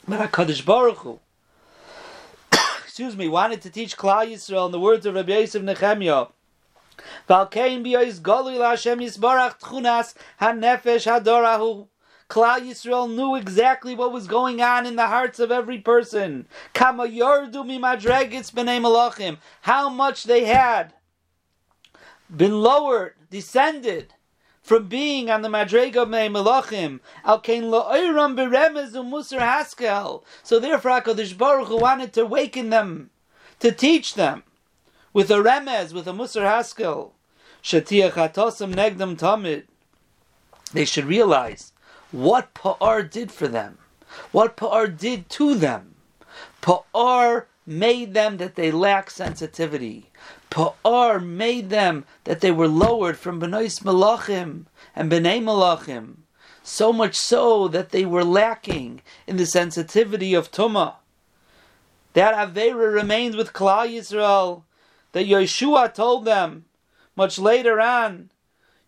But 0.08 0.32
HaKadosh 0.32 0.66
Baruch 0.66 0.98
Hu, 0.98 1.20
excuse 2.84 3.16
me, 3.16 3.28
wanted 3.28 3.62
to 3.62 3.70
teach 3.70 3.98
Klal 3.98 4.26
Yisrael 4.28 4.66
in 4.66 4.72
the 4.72 4.80
words 4.80 5.06
of 5.06 5.14
Rabbi 5.14 5.38
Yosef 5.38 5.62
hadorahu. 11.06 11.88
Klal 12.30 12.62
Yisrael 12.62 13.10
knew 13.14 13.36
exactly 13.36 13.96
what 13.96 14.12
was 14.12 14.28
going 14.28 14.62
on 14.62 14.86
in 14.86 14.96
the 14.96 15.08
hearts 15.08 15.40
of 15.40 15.52
every 15.52 15.80
person. 15.80 16.46
Kama. 16.74 17.08
How 19.62 19.90
much 19.90 20.24
they 20.26 20.46
had 20.46 20.94
been 22.36 22.62
lowered, 22.62 23.16
descended 23.32 24.14
from 24.62 24.88
being 24.88 25.32
on 25.32 25.42
the 25.42 25.50
madrega 25.50 26.04
of 26.04 26.10
Melachim. 26.10 27.00
Beremez 27.26 28.92
u'musar 28.94 29.40
haskel. 29.40 30.24
So 30.44 30.60
therefore, 30.60 31.02
Hakadosh 31.02 31.36
Baruch 31.36 31.70
Hu 31.70 31.78
wanted 31.78 32.14
to 32.14 32.28
waken 32.28 32.70
them, 32.70 33.10
to 33.60 33.72
teach 33.72 34.14
them 34.14 34.44
with 35.14 35.32
a 35.32 35.36
remez, 35.36 35.92
with 35.94 36.08
a 36.08 36.12
musar 36.12 36.44
haskel. 36.44 37.14
Shatiach 37.64 38.12
hatosam 38.12 38.76
negdam 38.76 39.18
tamid. 39.18 39.64
They 40.72 40.86
should 40.86 41.06
realize 41.06 41.74
what 42.12 42.54
Pa'ar 42.54 43.10
did 43.10 43.32
for 43.32 43.48
them, 43.48 43.78
what 44.32 44.58
Pa'ar 44.58 44.88
did 44.88 45.30
to 45.30 45.56
them. 45.56 45.96
Pa'ar 46.62 47.46
made 47.66 48.14
them 48.14 48.38
that 48.38 48.56
they 48.56 48.72
lack 48.72 49.10
sensitivity. 49.10 50.10
Pa'ar 50.50 51.24
made 51.24 51.70
them 51.70 52.06
that 52.24 52.42
they 52.42 52.52
were 52.52 52.68
lowered 52.68 53.18
from 53.18 53.40
Benois 53.40 53.80
Malachim 53.84 54.66
and 54.96 55.12
Bnei 55.12 55.42
Malachim, 55.42 56.18
so 56.64 56.92
much 56.92 57.16
so 57.16 57.68
that 57.68 57.90
they 57.92 58.06
were 58.06 58.24
lacking 58.24 59.02
in 59.28 59.38
the 59.38 59.46
sensitivity 59.46 60.34
of 60.34 60.52
Tumah. 60.52 60.96
That 62.14 62.34
Avera 62.34 62.92
remained 62.92 63.36
with 63.36 63.54
Klal 63.54 63.88
Yisrael, 63.88 64.64
that 65.12 65.28
Yeshua 65.28 65.94
told 65.94 66.26
them 66.26 66.66
much 67.16 67.38
later 67.38 67.80
on. 67.80 68.32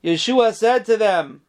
Yeshua 0.03 0.53
said 0.53 0.85
to 0.85 0.97
them, 0.97 1.41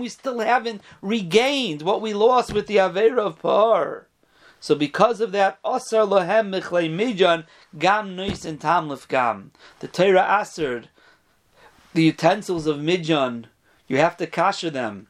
we 0.00 0.08
still 0.08 0.40
haven't 0.40 0.82
regained 1.00 1.82
what 1.82 2.00
we 2.00 2.12
lost 2.12 2.52
with 2.52 2.66
the 2.66 2.78
Avera 2.78 3.18
of 3.18 3.38
Par. 3.38 4.08
So 4.58 4.74
because 4.74 5.20
of 5.20 5.30
that, 5.30 5.60
Asar 5.64 6.02
and 8.44 8.58
Gam. 9.06 9.52
The 9.78 9.86
Torah 9.86 10.22
answered 10.22 10.88
the 11.92 12.02
utensils 12.02 12.66
of 12.66 12.80
Midian, 12.80 13.46
you 13.86 13.98
have 13.98 14.16
to 14.16 14.26
kasher 14.26 14.72
them, 14.72 15.06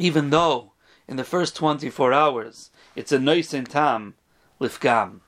even 0.00 0.30
though 0.30 0.72
in 1.06 1.14
the 1.14 1.22
first 1.22 1.54
24 1.54 2.12
hours 2.12 2.70
it's 2.96 3.12
a 3.12 3.18
Nois 3.18 3.54
and 3.54 3.70
Tam 3.70 4.14
Lifgam. 4.60 5.20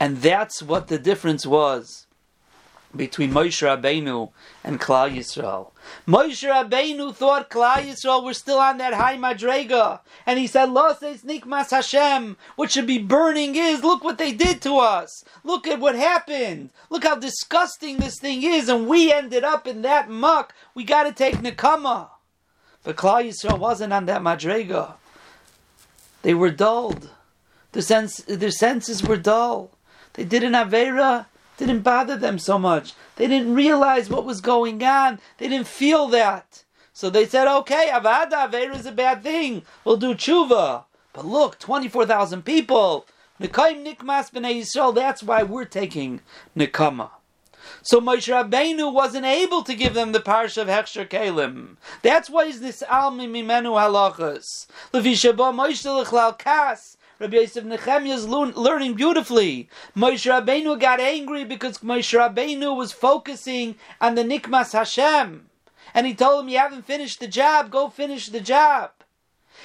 And 0.00 0.16
that's 0.16 0.64
what 0.64 0.88
the 0.88 0.98
difference 0.98 1.46
was 1.46 2.08
between 2.94 3.32
Moshe 3.32 3.62
Rabbeinu 3.62 4.30
and 4.64 4.80
Klal 4.80 5.14
Yisrael. 5.14 5.70
Moshe 6.06 6.48
Rabbeinu 6.48 7.14
thought 7.14 7.48
Klal 7.48 7.76
Yisrael 7.76 8.24
were 8.24 8.34
still 8.34 8.58
on 8.58 8.78
that 8.78 8.94
high 8.94 9.16
madrega, 9.16 10.00
and 10.26 10.38
he 10.38 10.46
said, 10.46 10.70
"Lo 10.70 10.92
nikmas 10.94 11.70
Hashem." 11.70 12.36
What 12.56 12.70
should 12.70 12.86
be 12.86 12.98
burning 12.98 13.54
is, 13.54 13.84
look 13.84 14.02
what 14.02 14.18
they 14.18 14.32
did 14.32 14.60
to 14.62 14.78
us. 14.78 15.24
Look 15.44 15.66
at 15.66 15.80
what 15.80 15.94
happened. 15.94 16.70
Look 16.90 17.04
how 17.04 17.16
disgusting 17.16 17.98
this 17.98 18.18
thing 18.18 18.42
is, 18.42 18.68
and 18.68 18.88
we 18.88 19.12
ended 19.12 19.44
up 19.44 19.66
in 19.66 19.82
that 19.82 20.10
muck. 20.10 20.54
We 20.74 20.84
got 20.84 21.04
to 21.04 21.12
take 21.12 21.36
nekama. 21.36 22.08
But 22.82 22.96
Klal 22.96 23.24
Yisrael 23.24 23.58
wasn't 23.58 23.92
on 23.92 24.06
that 24.06 24.22
madrega. 24.22 24.94
They 26.22 26.34
were 26.34 26.50
dulled. 26.50 27.10
Their, 27.72 27.82
their 28.26 28.50
senses 28.50 29.02
were 29.02 29.16
dull. 29.16 29.70
They 30.14 30.24
did 30.24 30.42
an 30.42 30.52
avera 30.52 31.26
didn't 31.66 31.82
bother 31.82 32.16
them 32.16 32.38
so 32.38 32.58
much. 32.58 32.94
They 33.16 33.26
didn't 33.26 33.54
realize 33.54 34.08
what 34.08 34.24
was 34.24 34.40
going 34.40 34.82
on. 34.82 35.20
They 35.38 35.48
didn't 35.48 35.66
feel 35.66 36.06
that. 36.08 36.64
So 36.92 37.08
they 37.10 37.26
said, 37.26 37.48
okay, 37.58 37.88
Avada, 37.92 38.50
Avera 38.50 38.74
is 38.76 38.86
a 38.86 38.92
bad 38.92 39.22
thing. 39.22 39.62
We'll 39.84 39.96
do 39.96 40.14
tshuva. 40.14 40.84
But 41.12 41.24
look, 41.24 41.58
24,000 41.58 42.44
people. 42.44 43.06
Nikaim 43.40 43.84
Nikmas 43.86 44.30
B'nai 44.30 44.60
Yisrael, 44.60 44.94
that's 44.94 45.22
why 45.22 45.42
we're 45.42 45.64
taking 45.64 46.20
Nikama. 46.56 47.10
So 47.82 48.00
Moshe 48.00 48.28
Rabbeinu 48.30 48.92
wasn't 48.92 49.24
able 49.24 49.62
to 49.62 49.74
give 49.74 49.94
them 49.94 50.12
the 50.12 50.20
parsha 50.20 50.62
of 50.62 50.68
Hechsher 50.68 51.08
Kalim. 51.08 51.76
That's 52.02 52.28
why 52.28 52.46
he's 52.46 52.60
this 52.60 52.82
Almi 52.86 53.28
Mimenu 53.28 53.72
Halachas. 53.72 54.66
Levi 54.92 55.12
Shabbat 55.12 55.54
Moshe 55.54 56.04
Lechlal 56.04 56.38
Kas. 56.38 56.98
Rabbi 57.20 57.36
Yosef 57.36 57.64
Nechemia 57.64 58.14
is 58.14 58.26
learning 58.26 58.94
beautifully. 58.94 59.68
Moshe 59.94 60.26
Rabbeinu 60.26 60.80
got 60.80 61.00
angry 61.00 61.44
because 61.44 61.80
Moshe 61.80 62.18
Rabbeinu 62.18 62.74
was 62.74 62.92
focusing 62.92 63.74
on 64.00 64.14
the 64.14 64.24
Nikmas 64.24 64.72
Hashem. 64.72 65.50
And 65.92 66.06
he 66.06 66.14
told 66.14 66.44
him, 66.44 66.48
you 66.48 66.56
haven't 66.56 66.86
finished 66.86 67.20
the 67.20 67.28
job, 67.28 67.70
go 67.70 67.90
finish 67.90 68.30
the 68.30 68.40
job. 68.40 68.92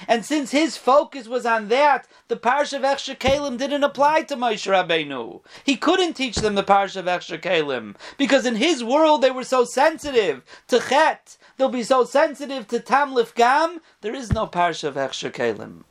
And 0.06 0.22
since 0.22 0.50
his 0.50 0.76
focus 0.76 1.28
was 1.28 1.46
on 1.46 1.68
that, 1.68 2.06
the 2.28 2.36
Parsha 2.36 2.74
of 2.74 2.82
Echsher 2.82 3.16
Kalim 3.16 3.56
didn't 3.56 3.84
apply 3.84 4.24
to 4.24 4.36
Moshe 4.36 4.70
Rabbeinu. 4.70 5.40
He 5.64 5.76
couldn't 5.76 6.12
teach 6.12 6.36
them 6.36 6.56
the 6.56 6.62
Parsha 6.62 6.96
of 6.96 7.06
Echsher 7.06 7.40
Kalim 7.40 7.96
because 8.18 8.44
in 8.44 8.56
his 8.56 8.84
world 8.84 9.22
they 9.22 9.30
were 9.30 9.44
so 9.44 9.64
sensitive 9.64 10.44
to 10.68 10.78
Chet. 10.78 11.38
They'll 11.56 11.70
be 11.70 11.82
so 11.82 12.04
sensitive 12.04 12.68
to 12.68 12.80
Tamlif 12.80 13.34
Gam. 13.34 13.80
There 14.02 14.14
is 14.14 14.30
no 14.30 14.46
Parsha 14.46 14.88
of 14.88 14.96
Echsher 14.96 15.32
Kalim. 15.32 15.84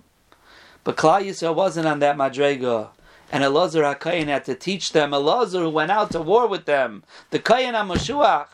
But 0.86 0.96
Klal 0.96 1.25
Yisrael 1.25 1.56
wasn't 1.56 1.88
on 1.88 2.00
that 2.00 2.15
madrega. 2.15 2.89
And 3.32 3.44
Elazar 3.44 3.96
HaKayin 3.96 4.27
had 4.27 4.46
to 4.46 4.56
teach 4.56 4.94
them. 4.94 5.12
Elazar 5.12 5.62
who 5.62 5.70
went 5.70 5.92
out 5.92 6.12
to 6.12 6.22
war 6.22 6.48
with 6.48 6.65
them. 6.65 7.04
The 7.32 7.39
Kayin 7.39 7.74
HaMashuach. 7.74 8.48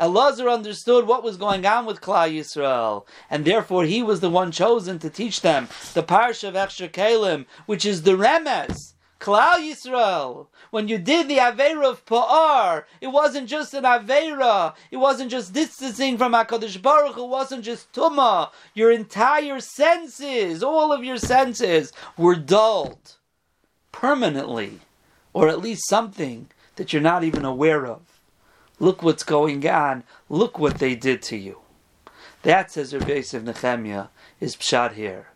Elazar 0.00 0.52
understood 0.52 1.06
what 1.06 1.22
was 1.22 1.36
going 1.36 1.64
on 1.64 1.86
with 1.86 2.00
Klal 2.00 2.30
Yisrael, 2.30 3.06
and 3.30 3.44
therefore 3.44 3.84
he 3.84 4.02
was 4.02 4.20
the 4.20 4.28
one 4.28 4.52
chosen 4.52 4.98
to 4.98 5.08
teach 5.08 5.40
them 5.40 5.68
the 5.94 6.02
parsha 6.02 6.48
of 6.48 6.54
Echsher 6.54 6.90
Kalim, 6.90 7.46
which 7.64 7.86
is 7.86 8.02
the 8.02 8.12
Remes. 8.12 8.92
Klal 9.18 9.58
Yisrael, 9.58 10.46
when 10.70 10.88
you 10.88 10.98
did 10.98 11.26
the 11.26 11.38
Avera 11.38 11.90
of 11.90 12.04
Pa'ar, 12.04 12.84
it 13.00 13.06
wasn't 13.06 13.48
just 13.48 13.72
an 13.72 13.84
Avera, 13.84 14.74
it 14.90 14.98
wasn't 14.98 15.30
just 15.30 15.54
distancing 15.54 16.18
from 16.18 16.32
HaKadosh 16.32 16.82
Baruch, 16.82 17.16
it 17.16 17.26
wasn't 17.26 17.64
just 17.64 17.92
Tumah. 17.92 18.50
Your 18.74 18.92
entire 18.92 19.60
senses, 19.60 20.62
all 20.62 20.92
of 20.92 21.02
your 21.02 21.16
senses, 21.16 21.92
were 22.18 22.36
dulled 22.36 23.16
permanently, 23.90 24.80
or 25.32 25.48
at 25.48 25.60
least 25.60 25.88
something 25.88 26.48
that 26.76 26.92
you're 26.92 27.00
not 27.00 27.24
even 27.24 27.44
aware 27.44 27.86
of. 27.86 28.02
Look 28.78 29.02
what's 29.02 29.24
going 29.24 29.66
on. 29.66 30.04
Look 30.28 30.58
what 30.58 30.78
they 30.78 30.94
did 30.94 31.22
to 31.22 31.36
you. 31.36 31.60
That 32.42 32.70
says 32.70 32.94
Rabbi 32.94 33.14
Yosef 33.14 33.42
Nechemia 33.42 34.08
is 34.40 34.54
pshat 34.54 34.92
here. 34.92 35.28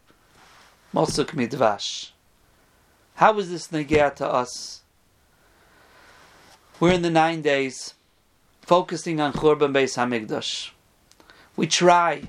Mosuk 0.94 1.28
midvash. 1.28 2.10
How 3.20 3.38
is 3.38 3.50
this 3.50 3.68
negah 3.68 4.14
to 4.14 4.26
us? 4.26 4.80
We're 6.80 6.94
in 6.94 7.02
the 7.02 7.10
nine 7.10 7.42
days, 7.42 7.92
focusing 8.62 9.20
on 9.20 9.34
Churban 9.34 9.74
Beis 9.74 9.98
Hamikdash. 9.98 10.70
We 11.54 11.66
try 11.66 12.22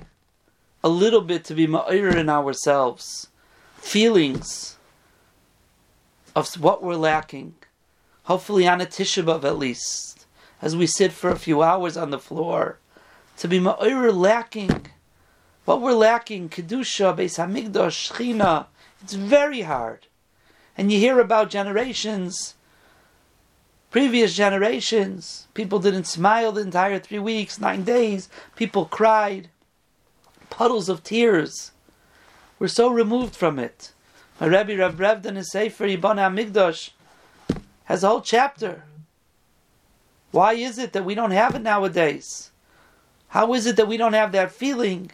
a 0.84 0.90
little 0.90 1.22
bit 1.22 1.44
to 1.44 1.54
be 1.54 1.66
ma'ir 1.66 2.14
in 2.14 2.28
ourselves, 2.28 3.28
feelings 3.78 4.76
of 6.36 6.52
what 6.60 6.82
we're 6.82 6.96
lacking. 6.96 7.54
Hopefully 8.24 8.68
on 8.68 8.82
a 8.82 8.84
Tisha 8.84 9.44
at 9.44 9.56
least 9.56 10.26
as 10.60 10.76
we 10.76 10.86
sit 10.86 11.12
for 11.12 11.30
a 11.30 11.38
few 11.38 11.62
hours 11.62 11.96
on 11.96 12.10
the 12.10 12.18
floor, 12.18 12.80
to 13.38 13.48
be 13.48 13.58
ma'ir 13.58 14.14
lacking. 14.14 14.88
What 15.64 15.80
we're 15.80 15.94
lacking, 15.94 16.50
Kedusha, 16.50 17.16
Beis 17.16 17.38
Hamikdash, 17.38 18.12
Shechina, 18.12 18.66
it's 19.00 19.14
very 19.14 19.62
hard. 19.62 20.06
And 20.76 20.90
you 20.90 20.98
hear 20.98 21.20
about 21.20 21.50
generations, 21.50 22.54
previous 23.90 24.34
generations, 24.34 25.48
people 25.54 25.78
didn't 25.78 26.04
smile 26.04 26.52
the 26.52 26.62
entire 26.62 26.98
three 26.98 27.18
weeks, 27.18 27.60
nine 27.60 27.84
days, 27.84 28.28
people 28.56 28.86
cried, 28.86 29.50
puddles 30.50 30.88
of 30.88 31.04
tears. 31.04 31.72
We're 32.58 32.68
so 32.68 32.88
removed 32.88 33.36
from 33.36 33.58
it. 33.58 33.92
My 34.40 34.46
Rebbe 34.46 34.76
Rav 34.76 34.96
Brevden 34.96 35.36
is 35.36 35.50
Sefer 35.50 35.86
Yibana 35.86 36.28
Hamikdash 36.28 36.90
has 37.84 38.02
a 38.02 38.08
whole 38.08 38.22
chapter 38.22 38.84
why 40.32 40.54
is 40.54 40.78
it 40.78 40.94
that 40.94 41.04
we 41.04 41.14
don't 41.14 41.30
have 41.30 41.54
it 41.54 41.62
nowadays? 41.62 42.50
How 43.28 43.52
is 43.52 43.66
it 43.66 43.76
that 43.76 43.86
we 43.86 43.98
don't 43.98 44.14
have 44.14 44.32
that 44.32 44.50
feeling? 44.50 45.12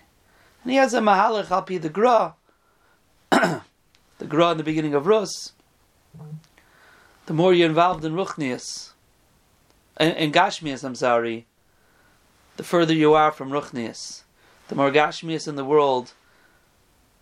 And 0.63 0.73
he 0.73 0.79
has 0.79 0.95
a 0.95 1.01
mahalach 1.01 1.47
alpi 1.47 1.81
the 1.81 1.89
gra, 1.89 2.35
the 4.19 4.27
gra 4.27 4.53
in 4.53 4.59
the 4.59 4.65
beginning 4.65 4.95
of 4.95 5.07
Rus. 5.07 5.53
The 7.27 7.35
more 7.35 7.53
you're 7.53 7.69
involved 7.69 8.05
in 8.05 8.15
ruchnias, 8.15 8.91
in, 10.01 10.13
in 10.13 10.33
gashmias, 10.33 10.85
I'm 10.85 10.95
sorry, 10.95 11.47
the 12.57 12.65
further 12.65 12.95
you 12.95 13.15
are 13.15 13.31
from 13.31 13.51
ruchnias, 13.51 14.23
the 14.69 14.75
more 14.75 14.91
gashmias 14.91 15.47
in 15.47 15.57
the 15.57 15.65
world, 15.65 16.13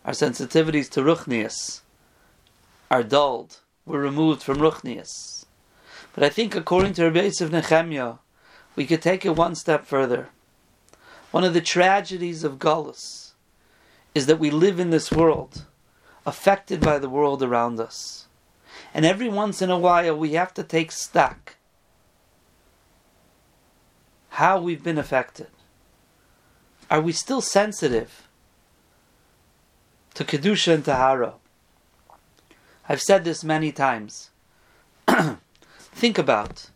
our 0.04 0.12
sensitivities 0.12 0.88
to 0.90 1.00
ruchnias 1.00 1.80
are 2.90 3.02
dulled. 3.02 3.58
We're 3.84 4.00
removed 4.00 4.42
from 4.42 4.58
ruchnias. 4.58 5.44
But 6.14 6.24
I 6.24 6.28
think, 6.28 6.54
according 6.54 6.94
to 6.94 7.04
Rabbi 7.04 7.22
Yosef 7.22 7.50
Nechemia, 7.50 8.18
we 8.74 8.86
could 8.86 9.02
take 9.02 9.24
it 9.24 9.36
one 9.36 9.54
step 9.54 9.86
further. 9.86 10.28
One 11.30 11.44
of 11.44 11.54
the 11.54 11.60
tragedies 11.60 12.44
of 12.44 12.58
Gullus 12.58 13.32
is 14.14 14.26
that 14.26 14.38
we 14.38 14.50
live 14.50 14.80
in 14.80 14.90
this 14.90 15.12
world, 15.12 15.66
affected 16.26 16.80
by 16.80 16.98
the 16.98 17.08
world 17.08 17.42
around 17.42 17.80
us. 17.80 18.26
And 18.92 19.06
every 19.06 19.28
once 19.28 19.62
in 19.62 19.70
a 19.70 19.78
while, 19.78 20.16
we 20.16 20.32
have 20.32 20.52
to 20.54 20.62
take 20.62 20.90
stock 20.92 21.54
how 24.30 24.60
we've 24.60 24.82
been 24.82 24.98
affected. 24.98 25.46
Are 26.90 27.00
we 27.00 27.12
still 27.12 27.40
sensitive 27.40 28.28
to 30.14 30.24
Kedusha 30.24 30.74
and 30.74 30.84
Tahara? 30.84 31.34
I've 32.88 33.00
said 33.00 33.24
this 33.24 33.42
many 33.42 33.72
times. 33.72 34.30
Think 35.78 36.18
about 36.18 36.70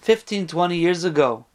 15, 0.00 0.48
20 0.48 0.76
years 0.76 1.04
ago. 1.04 1.46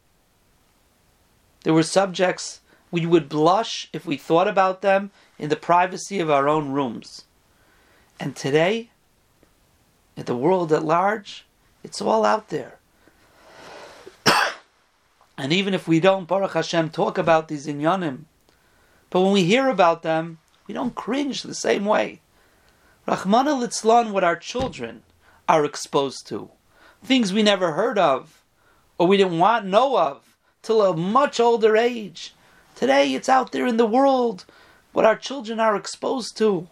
There 1.64 1.74
were 1.74 1.82
subjects 1.82 2.60
we 2.90 3.06
would 3.06 3.28
blush 3.28 3.88
if 3.92 4.06
we 4.06 4.16
thought 4.16 4.48
about 4.48 4.82
them 4.82 5.10
in 5.42 5.48
the 5.48 5.56
privacy 5.56 6.20
of 6.20 6.30
our 6.30 6.48
own 6.48 6.70
rooms. 6.70 7.24
And 8.20 8.36
today, 8.36 8.90
in 10.16 10.24
the 10.26 10.36
world 10.36 10.72
at 10.72 10.84
large, 10.84 11.44
it's 11.82 12.00
all 12.00 12.24
out 12.24 12.50
there. 12.50 12.78
and 15.36 15.52
even 15.52 15.74
if 15.74 15.88
we 15.88 15.98
don't, 15.98 16.28
Baruch 16.28 16.52
Hashem, 16.52 16.90
talk 16.90 17.18
about 17.18 17.48
these 17.48 17.66
inyanim, 17.66 18.26
but 19.10 19.22
when 19.22 19.32
we 19.32 19.42
hear 19.42 19.68
about 19.68 20.04
them, 20.04 20.38
we 20.68 20.74
don't 20.74 20.94
cringe 20.94 21.42
the 21.42 21.56
same 21.56 21.86
way. 21.86 22.20
Rahman 23.04 23.48
al 23.48 24.12
what 24.12 24.22
our 24.22 24.36
children 24.36 25.02
are 25.48 25.64
exposed 25.64 26.24
to 26.28 26.50
things 27.02 27.32
we 27.32 27.42
never 27.42 27.72
heard 27.72 27.98
of 27.98 28.44
or 28.96 29.08
we 29.08 29.16
didn't 29.16 29.40
want 29.40 29.64
to 29.64 29.70
know 29.70 29.98
of 29.98 30.36
till 30.62 30.82
a 30.82 30.96
much 30.96 31.40
older 31.40 31.76
age. 31.76 32.32
Today 32.76 33.12
it's 33.12 33.28
out 33.28 33.50
there 33.50 33.66
in 33.66 33.76
the 33.76 33.86
world 33.86 34.44
what 34.92 35.04
our 35.04 35.16
children 35.16 35.60
are 35.60 35.76
exposed 35.76 36.36
to. 36.38 36.68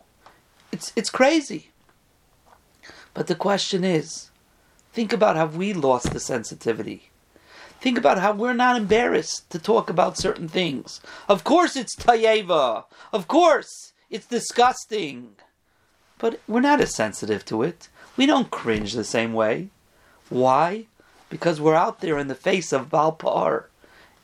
It's 0.73 0.93
it's 0.97 1.11
crazy. 1.11 1.71
But 3.13 3.27
the 3.27 3.35
question 3.35 3.85
is, 3.85 4.31
think 4.93 5.13
about 5.13 5.37
how 5.37 5.47
we 5.47 5.73
lost 5.73 6.13
the 6.13 6.21
sensitivity. 6.21 7.11
Think 7.81 7.97
about 7.97 8.19
how 8.19 8.33
we're 8.33 8.53
not 8.53 8.77
embarrassed 8.77 9.49
to 9.51 9.59
talk 9.59 9.89
about 9.89 10.19
certain 10.19 10.49
things. 10.49 11.01
Of 11.29 11.45
course 11.45 11.77
it's 11.77 11.97
tayeva. 11.97 12.85
Of 13.13 13.27
course 13.27 13.93
it's 14.11 14.27
disgusting. 14.27 15.37
But 16.19 16.41
we're 16.47 16.61
not 16.61 16.81
as 16.81 16.95
sensitive 16.95 17.45
to 17.47 17.63
it. 17.63 17.89
We 18.17 18.27
don't 18.27 18.51
cringe 18.51 18.93
the 18.93 19.05
same 19.05 19.33
way. 19.33 19.71
Why? 20.29 20.87
Because 21.31 21.61
we're 21.61 21.75
out 21.75 22.01
there 22.01 22.19
in 22.19 22.29
the 22.29 22.35
face 22.35 22.73
of 22.73 22.91
Baal 22.91 23.17
Pa'ar, 23.17 23.65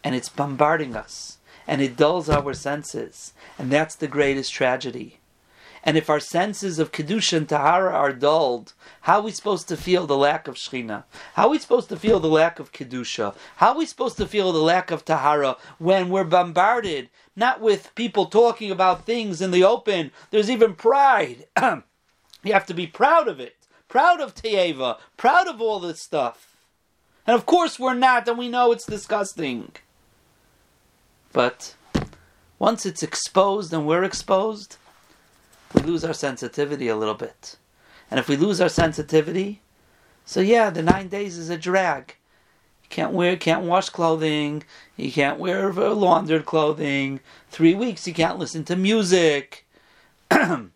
and 0.05 0.15
it's 0.15 0.29
bombarding 0.29 0.95
us, 0.95 1.39
and 1.67 1.83
it 1.83 1.97
dulls 1.97 2.29
our 2.29 2.55
senses, 2.55 3.33
and 3.59 3.71
that's 3.71 3.95
the 3.95 4.07
greatest 4.07 4.53
tragedy. 4.53 5.21
And 5.83 5.97
if 5.97 6.11
our 6.11 6.19
senses 6.19 6.79
of 6.79 6.91
Kedusha 6.91 7.37
and 7.37 7.49
Tahara 7.49 7.93
are 7.93 8.13
dulled, 8.13 8.73
how 9.03 9.21
are 9.21 9.23
we 9.23 9.31
supposed 9.31 9.69
to 9.69 9.77
feel 9.77 10.07
the 10.07 10.17
lack 10.17 10.49
of 10.49 10.57
Shechina? 10.57 11.05
How 11.35 11.47
are 11.47 11.51
we 11.51 11.59
supposed 11.59 11.89
to 11.91 11.97
feel 11.97 12.19
the 12.19 12.29
lack 12.29 12.59
of 12.59 12.73
Kedusha? 12.73 13.37
How 13.57 13.69
are 13.69 13.79
we 13.79 13.87
supposed 13.87 14.17
to 14.17 14.27
feel 14.27 14.51
the 14.53 14.59
lack 14.59 14.91
of 14.91 15.05
Tahara 15.05 15.57
when 15.79 16.09
we're 16.09 16.25
bombarded, 16.25 17.09
not 17.37 17.61
with 17.61 17.95
people 17.95 18.27
talking 18.27 18.73
about 18.73 19.07
things 19.07 19.41
in 19.41 19.53
the 19.53 19.63
open? 19.63 20.11
There's 20.31 20.51
even 20.51 20.75
pride. 20.75 21.47
you 22.43 22.53
have 22.53 22.67
to 22.67 22.75
be 22.75 22.89
proud 22.89 23.29
of 23.29 23.39
it 23.39 23.57
proud 23.89 24.21
of 24.21 24.35
Teyeva, 24.35 24.99
proud 25.17 25.49
of 25.49 25.61
all 25.61 25.81
this 25.81 26.03
stuff. 26.03 26.57
And 27.27 27.35
of 27.35 27.47
course 27.47 27.79
we're 27.79 27.95
not, 27.95 28.29
and 28.29 28.39
we 28.39 28.49
know 28.49 28.73
it's 28.73 28.87
disgusting. 28.87 29.73
But 31.37 31.75
once 32.59 32.87
it's 32.87 33.03
exposed 33.03 33.71
and 33.71 33.87
we're 33.87 34.05
exposed, 34.05 34.79
we 35.75 35.83
lose 35.83 36.03
our 36.03 36.15
sensitivity 36.15 36.89
a 36.89 36.97
little 36.97 37.13
bit. 37.13 37.57
And 38.11 38.19
if 38.19 38.27
we 38.27 38.37
lose 38.37 38.59
our 38.59 38.71
sensitivity, 38.71 39.61
so 40.25 40.41
yeah, 40.41 40.71
the 40.71 40.81
nine 40.81 41.09
days 41.09 41.37
is 41.37 41.51
a 41.51 41.59
drag. 41.59 42.15
You 42.85 42.89
can't 42.89 43.13
wear, 43.13 43.37
can't 43.37 43.65
wash 43.65 43.91
clothing. 43.91 44.63
You 44.97 45.13
can't 45.13 45.39
wear 45.39 45.71
laundered 45.75 46.47
clothing. 46.47 47.21
Three 47.51 47.75
weeks, 47.75 48.07
you 48.07 48.15
can't 48.15 48.39
listen 48.39 48.65
to 48.65 48.75
music. 48.75 49.67
you 50.33 50.71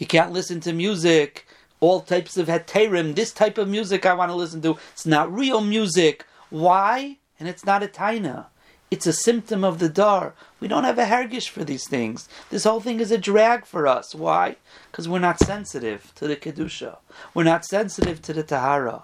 can't 0.00 0.32
listen 0.34 0.60
to 0.60 0.74
music. 0.74 1.48
All 1.80 2.02
types 2.02 2.36
of 2.36 2.48
heterim. 2.48 3.14
This 3.14 3.32
type 3.32 3.56
of 3.56 3.66
music 3.66 4.04
I 4.04 4.12
want 4.12 4.30
to 4.30 4.36
listen 4.36 4.60
to. 4.60 4.76
It's 4.92 5.06
not 5.06 5.32
real 5.32 5.62
music. 5.62 6.26
Why? 6.50 7.16
And 7.40 7.48
it's 7.48 7.64
not 7.64 7.82
a 7.82 7.86
taina. 7.86 8.48
It's 8.90 9.06
a 9.06 9.12
symptom 9.12 9.64
of 9.64 9.80
the 9.80 9.90
dar. 9.90 10.34
We 10.60 10.68
don't 10.68 10.84
have 10.84 10.98
a 10.98 11.04
hergish 11.04 11.50
for 11.50 11.62
these 11.62 11.86
things. 11.86 12.26
This 12.48 12.64
whole 12.64 12.80
thing 12.80 13.00
is 13.00 13.10
a 13.10 13.18
drag 13.18 13.66
for 13.66 13.86
us. 13.86 14.14
Why? 14.14 14.56
Because 14.90 15.06
we're 15.06 15.18
not 15.18 15.40
sensitive 15.40 16.10
to 16.14 16.26
the 16.26 16.36
kedusha. 16.36 16.96
We're 17.34 17.44
not 17.44 17.66
sensitive 17.66 18.22
to 18.22 18.32
the 18.32 18.42
tahara. 18.42 19.02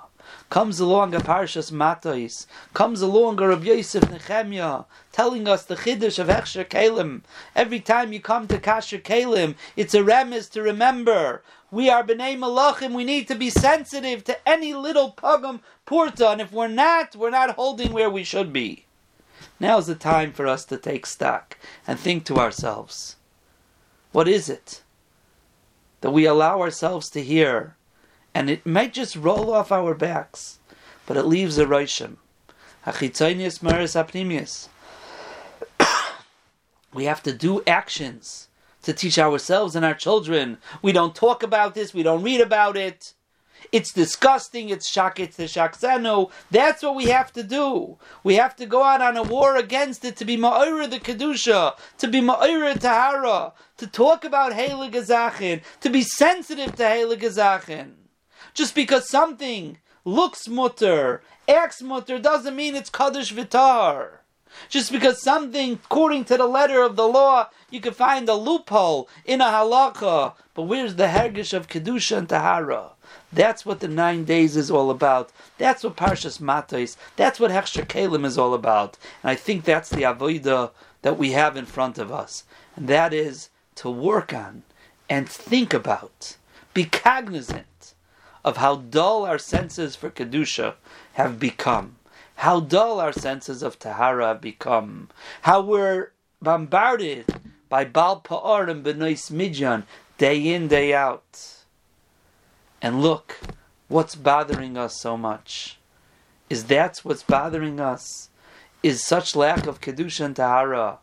Comes 0.49 0.81
along 0.81 1.15
a 1.15 1.21
Parshas 1.21 1.71
Matos, 1.71 2.47
comes 2.73 3.03
along 3.03 3.39
a 3.43 3.49
Rabbi 3.49 3.67
Yosef 3.67 4.05
Nechemia, 4.05 4.87
telling 5.13 5.47
us 5.47 5.67
the 5.67 5.77
Chiddush 5.77 6.19
of 6.19 6.29
Hechsher 6.29 6.65
Kalim. 6.65 7.21
Every 7.55 7.81
time 7.81 8.15
you 8.15 8.21
come 8.21 8.47
to 8.49 8.59
Kasher 8.59 9.03
Kalim, 9.03 9.55
it's 9.77 9.93
a 9.93 10.03
remiss 10.03 10.49
to 10.51 10.63
remember. 10.63 11.43
We 11.71 11.91
are 11.91 12.03
B'nai 12.03 12.39
Malachim, 12.39 12.95
we 12.95 13.05
need 13.05 13.29
to 13.29 13.35
be 13.35 13.51
sensitive 13.51 14.25
to 14.25 14.49
any 14.49 14.73
little 14.73 15.13
pugum 15.13 15.61
purta, 15.87 16.33
and 16.33 16.41
if 16.41 16.53
we're 16.53 16.69
not, 16.69 17.15
we're 17.15 17.29
not 17.29 17.57
holding 17.57 17.93
where 17.93 18.09
we 18.09 18.25
should 18.25 18.51
be. 18.51 18.84
Now's 19.61 19.87
the 19.87 19.95
time 19.95 20.33
for 20.33 20.47
us 20.47 20.65
to 20.67 20.77
take 20.77 21.07
stock 21.07 21.57
and 21.87 21.99
think 21.99 22.25
to 22.27 22.37
ourselves, 22.37 23.17
what 24.13 24.29
is 24.29 24.49
it 24.49 24.83
that 26.01 26.11
we 26.11 26.27
allow 26.27 26.61
ourselves 26.61 27.09
to 27.11 27.23
hear 27.23 27.77
and 28.35 28.51
it 28.51 28.67
might 28.67 28.93
just 28.93 29.15
roll 29.15 29.53
off 29.55 29.71
our 29.71 29.95
backs, 29.95 30.59
but 31.07 31.17
it 31.17 31.23
leaves 31.23 31.57
a 31.57 31.65
roishim. 31.65 32.17
Hachitzonius 32.85 33.63
maris 33.63 33.95
apnimius. 33.95 34.69
We 36.93 37.07
have 37.07 37.23
to 37.25 37.33
do 37.33 37.61
actions 37.67 38.49
to 38.83 38.93
teach 38.93 39.19
ourselves 39.19 39.75
and 39.75 39.85
our 39.85 39.95
children. 39.95 40.59
We 40.81 40.93
don't 40.93 41.15
talk 41.15 41.43
about 41.43 41.75
this. 41.75 41.93
We 41.93 42.05
don't 42.05 42.23
read 42.23 42.41
about 42.41 42.77
it. 42.77 43.15
It's 43.73 43.93
disgusting. 43.93 44.69
It's 44.69 44.91
shakit 44.91 45.35
to. 45.37 46.31
That's 46.51 46.83
what 46.83 46.95
we 46.95 47.07
have 47.07 47.33
to 47.33 47.43
do. 47.43 47.99
We 48.23 48.35
have 48.35 48.57
to 48.57 48.67
go 48.67 48.83
out 48.83 49.03
on 49.03 49.17
a 49.17 49.23
war 49.23 49.57
against 49.57 50.05
it 50.05 50.17
to 50.17 50.25
be 50.25 50.37
ma'ira 50.37 50.91
the 50.91 51.01
kedusha, 51.01 51.77
to 51.99 52.09
be 52.09 52.21
ma'ira 52.21 52.79
tahara, 52.79 53.53
to 53.79 53.87
talk 53.87 54.25
about 54.25 54.53
gezachin, 54.53 55.63
to 55.81 55.91
be 55.91 56.03
sensitive 56.03 56.77
to 56.77 56.83
gezachin. 57.19 57.93
Just 58.55 58.75
because 58.75 59.09
something 59.09 59.79
looks 60.05 60.49
mutter, 60.49 61.23
acts 61.49 61.83
mutter, 61.83 62.19
doesn't 62.19 62.55
mean 62.55 62.75
it's 62.75 62.91
kaddish 62.91 63.33
vitar. 63.33 64.19
Just 64.69 64.93
because 64.93 65.21
something, 65.21 65.81
according 65.85 66.25
to 66.27 66.37
the 66.37 66.47
letter 66.47 66.83
of 66.83 66.95
the 66.97 67.09
law, 67.09 67.49
you 67.71 67.81
can 67.81 67.93
find 67.93 68.29
a 68.29 68.35
loophole 68.35 69.09
in 69.25 69.41
a 69.41 69.47
halacha, 69.47 70.35
but 70.55 70.63
where's 70.63 70.95
the 70.95 71.09
hergish 71.09 71.53
of 71.53 71.69
kedusha 71.69 72.19
and 72.19 72.29
tahara? 72.29 72.94
That's 73.35 73.67
what 73.67 73.81
the 73.81 73.89
nine 73.89 74.25
days 74.25 74.57
is 74.57 74.71
all 74.71 74.91
about. 74.91 75.33
That's 75.59 75.83
what 75.83 75.97
Parshas 75.97 76.41
Matos, 76.41 76.97
that's 77.17 77.41
what 77.41 77.51
Hechsher 77.51 77.85
Kalim 77.85 78.25
is 78.25 78.39
all 78.39 78.55
about. 78.55 78.97
And 79.23 79.31
I 79.31 79.35
think 79.35 79.65
that's 79.65 79.91
the 79.91 80.03
avodah 80.03 80.71
that 81.03 81.19
we 81.19 81.33
have 81.33 81.57
in 81.57 81.67
front 81.67 81.99
of 81.99 82.13
us. 82.13 82.45
And 82.77 82.87
that 82.89 83.13
is 83.13 83.51
to 83.77 83.91
work 83.91 84.33
on 84.33 84.63
and 85.11 85.29
think 85.29 85.75
about, 85.75 86.37
be 86.73 86.85
cognizant 86.85 87.95
of 88.45 88.59
how 88.59 88.77
dull 88.77 89.25
our 89.25 89.39
senses 89.39 89.97
for 89.97 90.11
Kedusha 90.11 90.75
have 91.15 91.41
become, 91.41 91.97
how 92.37 92.61
dull 92.61 93.01
our 93.01 93.13
senses 93.13 93.63
of 93.63 93.79
Tahara 93.79 94.29
have 94.29 94.41
become, 94.41 95.09
how 95.43 95.61
we're 95.61 96.13
bombarded 96.41 97.27
by 97.69 97.85
Baal 97.85 98.21
Pa'ar 98.21 98.69
and 98.71 98.85
Benois 98.85 99.31
Midian 99.31 99.85
day 100.19 100.55
in, 100.55 100.69
day 100.69 100.95
out. 100.95 101.64
And 102.85 103.01
look, 103.01 103.39
what's 103.89 104.15
bothering 104.15 104.77
us 104.77 105.01
so 105.01 105.17
much? 105.17 105.79
Is 106.51 106.65
that 106.65 106.99
what's 106.99 107.23
bothering 107.23 107.81
us? 107.81 108.29
Is 108.83 109.03
such 109.03 109.35
lack 109.35 109.67
of 109.67 109.81
Kedusha 109.81 110.27
and 110.27 110.37
Tahara? 110.37 110.99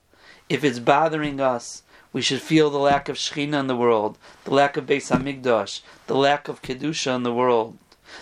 If 0.48 0.64
it's 0.64 0.78
bothering 0.78 1.42
us, 1.42 1.82
we 2.14 2.22
should 2.22 2.44
feel 2.44 2.70
the 2.70 2.78
lack 2.78 3.10
of 3.10 3.18
Shechina 3.18 3.60
in 3.60 3.66
the 3.66 3.76
world, 3.76 4.20
the 4.44 4.54
lack 4.54 4.78
of 4.78 4.86
Beis 4.86 5.10
Hamikdash, 5.10 5.82
the 6.06 6.14
lack 6.14 6.48
of 6.48 6.62
Kedusha 6.62 7.16
in 7.16 7.24
the 7.24 7.34
world, 7.34 7.80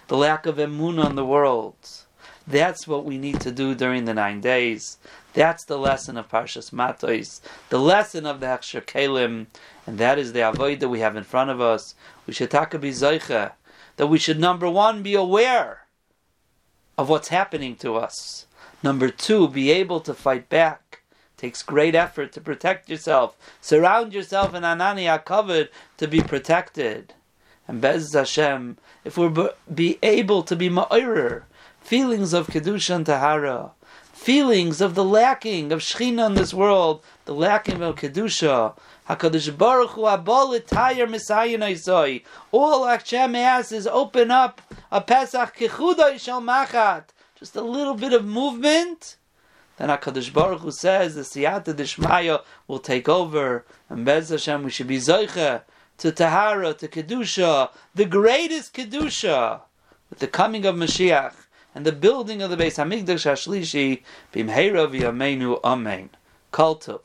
the 0.07 0.15
lack 0.15 0.45
of 0.45 0.55
Emunah 0.55 1.09
in 1.09 1.15
the 1.17 1.25
world. 1.25 1.75
That's 2.47 2.87
what 2.87 3.03
we 3.03 3.17
need 3.17 3.41
to 3.41 3.51
do 3.51 3.75
during 3.75 4.05
the 4.05 4.13
nine 4.13 4.39
days. 4.39 4.97
That's 5.33 5.65
the 5.65 5.77
lesson 5.77 6.17
of 6.17 6.29
Parshas 6.29 6.73
Matos, 6.73 7.41
the 7.69 7.77
lesson 7.77 8.25
of 8.25 8.39
the 8.39 8.47
Hechsher 8.47 8.83
Kalim, 8.83 9.47
and 9.85 9.97
that 9.99 10.17
is 10.17 10.33
the 10.33 10.47
avoid 10.47 10.79
that 10.79 10.89
we 10.89 11.01
have 11.01 11.15
in 11.15 11.23
front 11.23 11.51
of 11.51 11.61
us. 11.61 11.93
We 12.29 12.33
should 12.33 12.51
take 12.51 12.75
a 12.75 12.77
bizoicha, 12.77 13.53
that 13.97 14.05
we 14.05 14.19
should 14.19 14.39
number 14.39 14.69
one 14.69 15.01
be 15.01 15.15
aware 15.15 15.87
of 16.95 17.09
what's 17.09 17.29
happening 17.29 17.75
to 17.77 17.95
us. 17.95 18.45
Number 18.83 19.09
two, 19.09 19.47
be 19.47 19.71
able 19.71 19.99
to 20.01 20.13
fight 20.13 20.47
back 20.47 21.01
takes 21.37 21.63
great 21.63 21.95
effort 21.95 22.31
to 22.33 22.39
protect 22.39 22.87
yourself. 22.87 23.35
Surround 23.61 24.13
yourself 24.13 24.53
in 24.53 24.61
Anania 24.61 25.25
covered 25.25 25.69
to 25.97 26.07
be 26.07 26.21
protected. 26.21 27.15
And 27.67 27.81
Bez 27.81 28.13
Hashem, 28.13 28.77
if 29.03 29.17
we 29.17 29.49
be 29.73 29.97
able 30.03 30.43
to 30.43 30.55
be 30.55 30.69
ma'irer, 30.69 31.45
feelings 31.81 32.31
of 32.33 32.45
Kedusha 32.45 32.97
and 32.97 33.05
Tahara, 33.07 33.71
feelings 34.13 34.81
of 34.81 34.93
the 34.93 35.03
lacking 35.03 35.71
of 35.71 35.79
Shechina 35.79 36.27
in 36.27 36.35
this 36.35 36.53
world, 36.53 37.01
the 37.25 37.33
lacking 37.33 37.81
of 37.81 37.95
Kedusha, 37.95 38.75
HaKadosh 39.09 39.57
Baruch 39.57 39.91
Hu 39.91 40.01
Abol 40.01 40.59
Tayar 40.61 41.09
Messiah 41.09 42.19
All 42.51 42.85
Hashem 42.85 43.35
asks 43.35 43.71
is 43.71 43.87
open 43.87 44.31
up 44.31 44.61
a 44.91 45.01
Pesach 45.01 45.57
Kechudai 45.57 46.19
Shal 46.19 46.41
Machat. 46.41 47.05
Just 47.37 47.55
a 47.55 47.61
little 47.61 47.95
bit 47.95 48.13
of 48.13 48.25
movement 48.25 49.17
then 49.79 49.87
HaKadosh 49.87 50.33
Baruch 50.33 50.59
Hu 50.59 50.71
says 50.71 51.15
the 51.15 51.21
Siyata 51.21 51.73
Dishmaya 51.73 52.43
will 52.67 52.79
take 52.79 53.07
over, 53.07 53.65
and 53.89 54.03
Bez 54.03 54.27
Hashem 54.27 54.63
we 54.63 54.69
should 54.69 54.87
be 54.87 54.97
Zoicha 54.97 55.61
to 55.99 56.11
Tahara, 56.11 56.73
to 56.73 56.87
Kedusha, 56.89 57.71
the 57.95 58.03
greatest 58.03 58.73
Kedusha, 58.73 59.61
with 60.09 60.19
the 60.19 60.27
coming 60.27 60.65
of 60.65 60.75
Mashiach 60.75 61.33
and 61.73 61.85
the 61.85 61.93
building 61.93 62.41
of 62.41 62.49
the 62.49 62.57
Beis 62.57 62.75
Hamikdash 62.75 63.25
Hashlishi, 63.25 64.03
Bimheira 64.33 64.91
V'Yameinu 64.91 65.61
Amen. 65.63 66.09
Kultov. 66.51 67.01